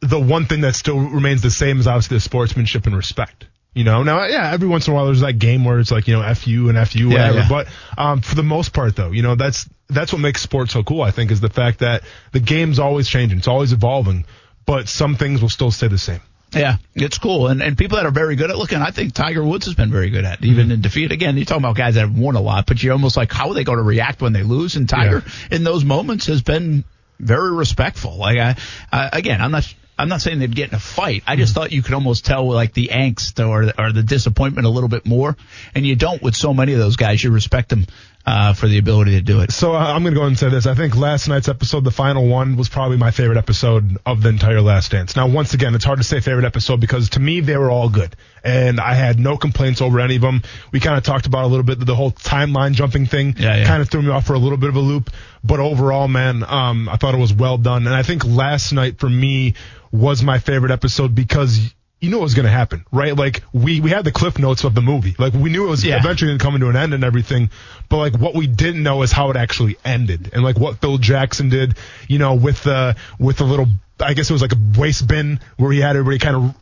[0.00, 3.46] the one thing that still remains the same is obviously the sportsmanship and respect.
[3.74, 6.08] You know, now, yeah, every once in a while there's that game where it's like,
[6.08, 7.38] you know, F you and F you, Yeah, whatever.
[7.38, 7.48] yeah.
[7.48, 10.82] But, um, for the most part though, you know, that's, that's what makes sports so
[10.82, 12.02] cool, I think, is the fact that
[12.32, 13.38] the game's always changing.
[13.38, 14.24] It's always evolving,
[14.64, 16.20] but some things will still stay the same.
[16.52, 17.48] Yeah, it's cool.
[17.48, 19.90] And and people that are very good at looking, I think Tiger Woods has been
[19.90, 21.12] very good at, even in defeat.
[21.12, 23.48] Again, you're talking about guys that have won a lot, but you're almost like, how
[23.48, 24.76] are they going to react when they lose?
[24.76, 26.84] And Tiger, in those moments, has been
[27.18, 28.16] very respectful.
[28.16, 28.56] Like, I,
[28.92, 29.74] uh, again, I'm not.
[29.98, 31.22] I'm not saying they'd get in a fight.
[31.26, 34.70] I just thought you could almost tell like the angst or or the disappointment a
[34.70, 35.36] little bit more,
[35.74, 37.24] and you don't with so many of those guys.
[37.24, 37.86] You respect them
[38.26, 39.52] uh, for the ability to do it.
[39.52, 40.66] So uh, I'm going to go ahead and say this.
[40.66, 44.30] I think last night's episode, the final one, was probably my favorite episode of the
[44.30, 45.14] entire Last Dance.
[45.14, 47.88] Now, once again, it's hard to say favorite episode because to me, they were all
[47.88, 48.16] good.
[48.42, 50.42] And I had no complaints over any of them.
[50.72, 53.36] We kind of talked about a little bit the whole timeline jumping thing.
[53.38, 53.66] Yeah, yeah.
[53.66, 55.10] Kind of threw me off for a little bit of a loop.
[55.44, 57.86] But overall, man, um, I thought it was well done.
[57.86, 59.54] And I think last night for me
[59.92, 61.74] was my favorite episode because
[62.06, 63.16] you knew it was going to happen, right?
[63.16, 65.14] Like we, we had the cliff notes of the movie.
[65.18, 65.98] Like we knew it was Yeah.
[65.98, 67.50] eventually going to come to an end and everything.
[67.88, 70.98] But like what we didn't know is how it actually ended and like what Phil
[70.98, 71.76] Jackson did,
[72.08, 73.66] you know, with the, with the little,
[74.00, 76.54] I guess it was like a waste bin where he had everybody kind of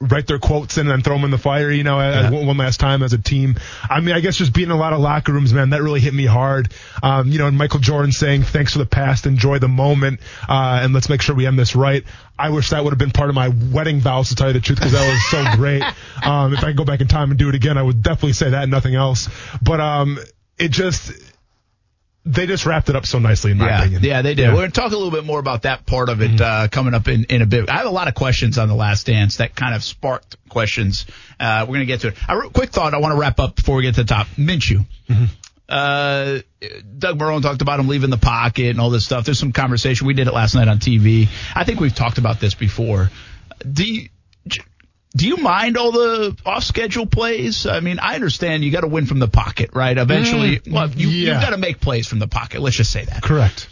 [0.00, 2.44] write their quotes in and then throw them in the fire, you know, as- Yeah.
[2.44, 3.56] one last time as a team.
[3.88, 6.00] I mean, I guess just being in a lot of locker rooms, man, that really
[6.00, 6.72] hit me hard.
[7.02, 10.80] Um, you know, and Michael Jordan saying, thanks for the past, enjoy the moment, uh,
[10.82, 12.04] and let's make sure we end this right.
[12.38, 14.60] I wish that would have been part of my wedding vows to tell you the
[14.60, 15.82] truth because that was so great.
[16.22, 18.32] Um, if I could go back in time and do it again, I would definitely
[18.34, 19.28] say that and nothing else.
[19.62, 20.18] But, um,
[20.58, 21.12] it just,
[22.24, 24.02] they just wrapped it up so nicely in my yeah, opinion.
[24.02, 24.42] Yeah, they did.
[24.42, 24.46] Yeah.
[24.46, 24.54] Mm-hmm.
[24.54, 26.94] We're going to talk a little bit more about that part of it uh, coming
[26.94, 27.68] up in, in a bit.
[27.68, 31.06] I have a lot of questions on the last dance that kind of sparked questions.
[31.40, 32.14] Uh, we're going to get to it.
[32.28, 34.28] A real quick thought I want to wrap up before we get to the top.
[34.38, 34.86] Minshew.
[35.08, 35.24] Mm-hmm.
[35.68, 36.40] Uh,
[36.98, 39.24] Doug Marrone talked about him leaving the pocket and all this stuff.
[39.24, 40.06] There's some conversation.
[40.06, 41.28] We did it last night on TV.
[41.54, 43.10] I think we've talked about this before.
[43.70, 44.08] Do you,
[45.14, 47.66] do you mind all the off schedule plays?
[47.66, 49.96] I mean, I understand you got to win from the pocket, right?
[49.96, 50.72] Eventually, mm.
[50.72, 51.32] well, you, yeah.
[51.32, 52.60] you've got to make plays from the pocket.
[52.60, 53.22] Let's just say that.
[53.22, 53.68] Correct.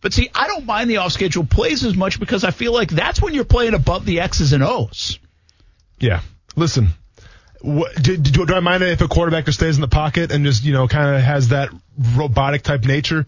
[0.00, 2.90] But see, I don't mind the off schedule plays as much because I feel like
[2.90, 5.18] that's when you're playing above the X's and O's.
[5.98, 6.20] Yeah.
[6.56, 6.90] Listen,
[7.62, 10.44] what, do, do, do I mind if a quarterback just stays in the pocket and
[10.44, 13.26] just, you know, kind of has that robotic type nature?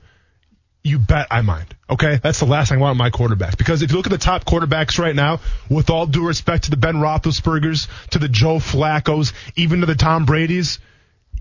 [0.86, 1.74] You bet I mind.
[1.90, 2.20] Okay.
[2.22, 3.58] That's the last thing I want my quarterbacks.
[3.58, 6.70] Because if you look at the top quarterbacks right now, with all due respect to
[6.70, 10.78] the Ben Roethlisbergers, to the Joe Flacco's, even to the Tom Brady's,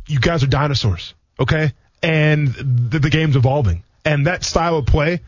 [0.07, 1.13] you guys are dinosaurs.
[1.39, 1.73] Okay.
[2.01, 3.83] And the, the game's evolving.
[4.03, 5.21] And that style of play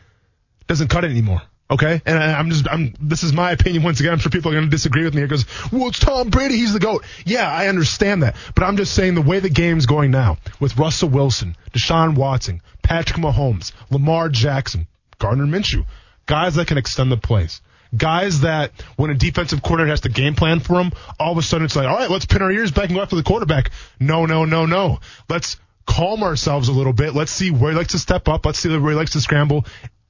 [0.66, 1.42] doesn't cut it anymore.
[1.70, 2.94] Okay, and I- I'm just, I'm.
[2.98, 4.12] This is my opinion once again.
[4.12, 6.56] I'm sure people are going to disagree with me It goes, well, it's Tom Brady.
[6.56, 7.04] He's the goat.
[7.26, 10.78] Yeah, I understand that, but I'm just saying the way the game's going now with
[10.78, 14.86] Russell Wilson, Deshaun Watson, Patrick Mahomes, Lamar Jackson,
[15.18, 15.84] Gardner Minshew,
[16.24, 17.60] guys that can extend the plays.
[17.96, 21.42] Guys that when a defensive coordinator has to game plan for them, all of a
[21.42, 23.70] sudden it's like, all right, let's pin our ears back and go after the quarterback.
[23.98, 25.00] No, no, no, no.
[25.28, 25.56] Let's
[25.86, 27.14] calm ourselves a little bit.
[27.14, 28.44] Let's see where he likes to step up.
[28.44, 29.64] Let's see where he likes to scramble.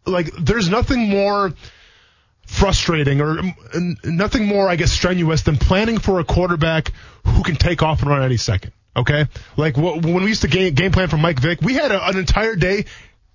[0.08, 1.52] Like, there's nothing more
[2.46, 3.40] frustrating or
[4.04, 6.92] nothing more, I guess, strenuous than planning for a quarterback
[7.24, 8.72] who can take off and run any second.
[8.96, 12.04] Okay, like when we used to game, game plan for Mike Vick, we had a,
[12.08, 12.86] an entire day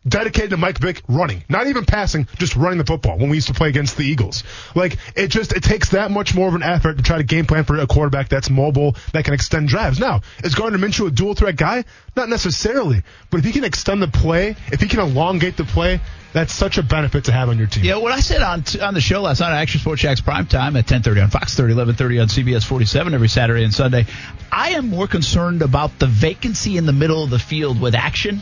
[0.05, 3.47] dedicated to Mike Vick running, not even passing, just running the football when we used
[3.47, 4.43] to play against the Eagles.
[4.75, 7.45] Like it just it takes that much more of an effort to try to game
[7.45, 9.99] plan for a quarterback that's mobile that can extend drives.
[9.99, 11.85] Now, is Gardner Minshew a dual threat guy?
[12.15, 16.01] Not necessarily, but if he can extend the play, if he can elongate the play,
[16.33, 17.85] that's such a benefit to have on your team.
[17.85, 20.19] Yeah, what I said on t- on the show last night on Action Sports Jax
[20.19, 24.05] Prime Time at 10:30 on Fox 30, 11:30 on CBS 47 every Saturday and Sunday.
[24.51, 28.41] I am more concerned about the vacancy in the middle of the field with action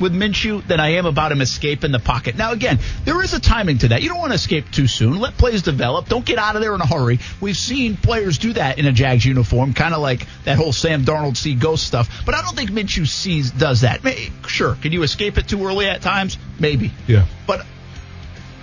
[0.00, 2.36] with Minshew than I am about him escaping the pocket.
[2.36, 4.02] Now again, there is a timing to that.
[4.02, 5.18] You don't want to escape too soon.
[5.18, 6.08] Let plays develop.
[6.08, 7.18] Don't get out of there in a hurry.
[7.40, 11.04] We've seen players do that in a Jags uniform, kind of like that whole Sam
[11.04, 12.24] Darnold see ghost stuff.
[12.24, 14.00] But I don't think Minshew sees does that.
[14.46, 16.38] Sure, can you escape it too early at times?
[16.58, 16.92] Maybe.
[17.06, 17.26] Yeah.
[17.46, 17.66] But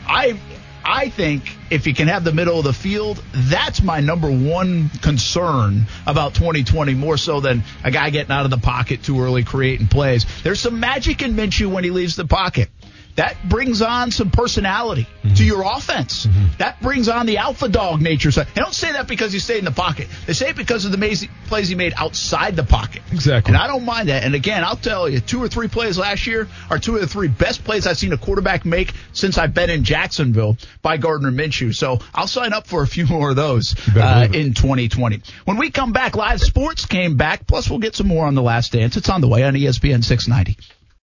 [0.08, 0.40] I
[0.86, 4.90] I think if you can have the middle of the field, that's my number one
[5.02, 9.44] concern about 2020, more so than a guy getting out of the pocket too early,
[9.44, 10.26] creating plays.
[10.44, 12.70] There's some magic in Minshew when he leaves the pocket.
[13.16, 15.36] That brings on some personality mm-hmm.
[15.36, 16.26] to your offense.
[16.26, 16.58] Mm-hmm.
[16.58, 18.32] That brings on the alpha dog nature.
[18.32, 20.08] So they don't say that because he stayed in the pocket.
[20.26, 23.04] They say it because of the amazing plays he made outside the pocket.
[23.12, 23.54] Exactly.
[23.54, 24.24] And I don't mind that.
[24.24, 27.08] And again, I'll tell you, two or three plays last year are two of the
[27.08, 31.32] three best plays I've seen a quarterback make since I've been in Jacksonville by Gardner
[31.32, 31.76] Minshew.
[31.76, 35.22] So I'll sign up for a few more of those uh, in 2020.
[35.46, 37.46] When we come back, live sports came back.
[37.46, 38.98] Plus, we'll get some more on the last dance.
[38.98, 40.58] It's on the way on ESPN 690.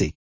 [0.00, 0.25] emergency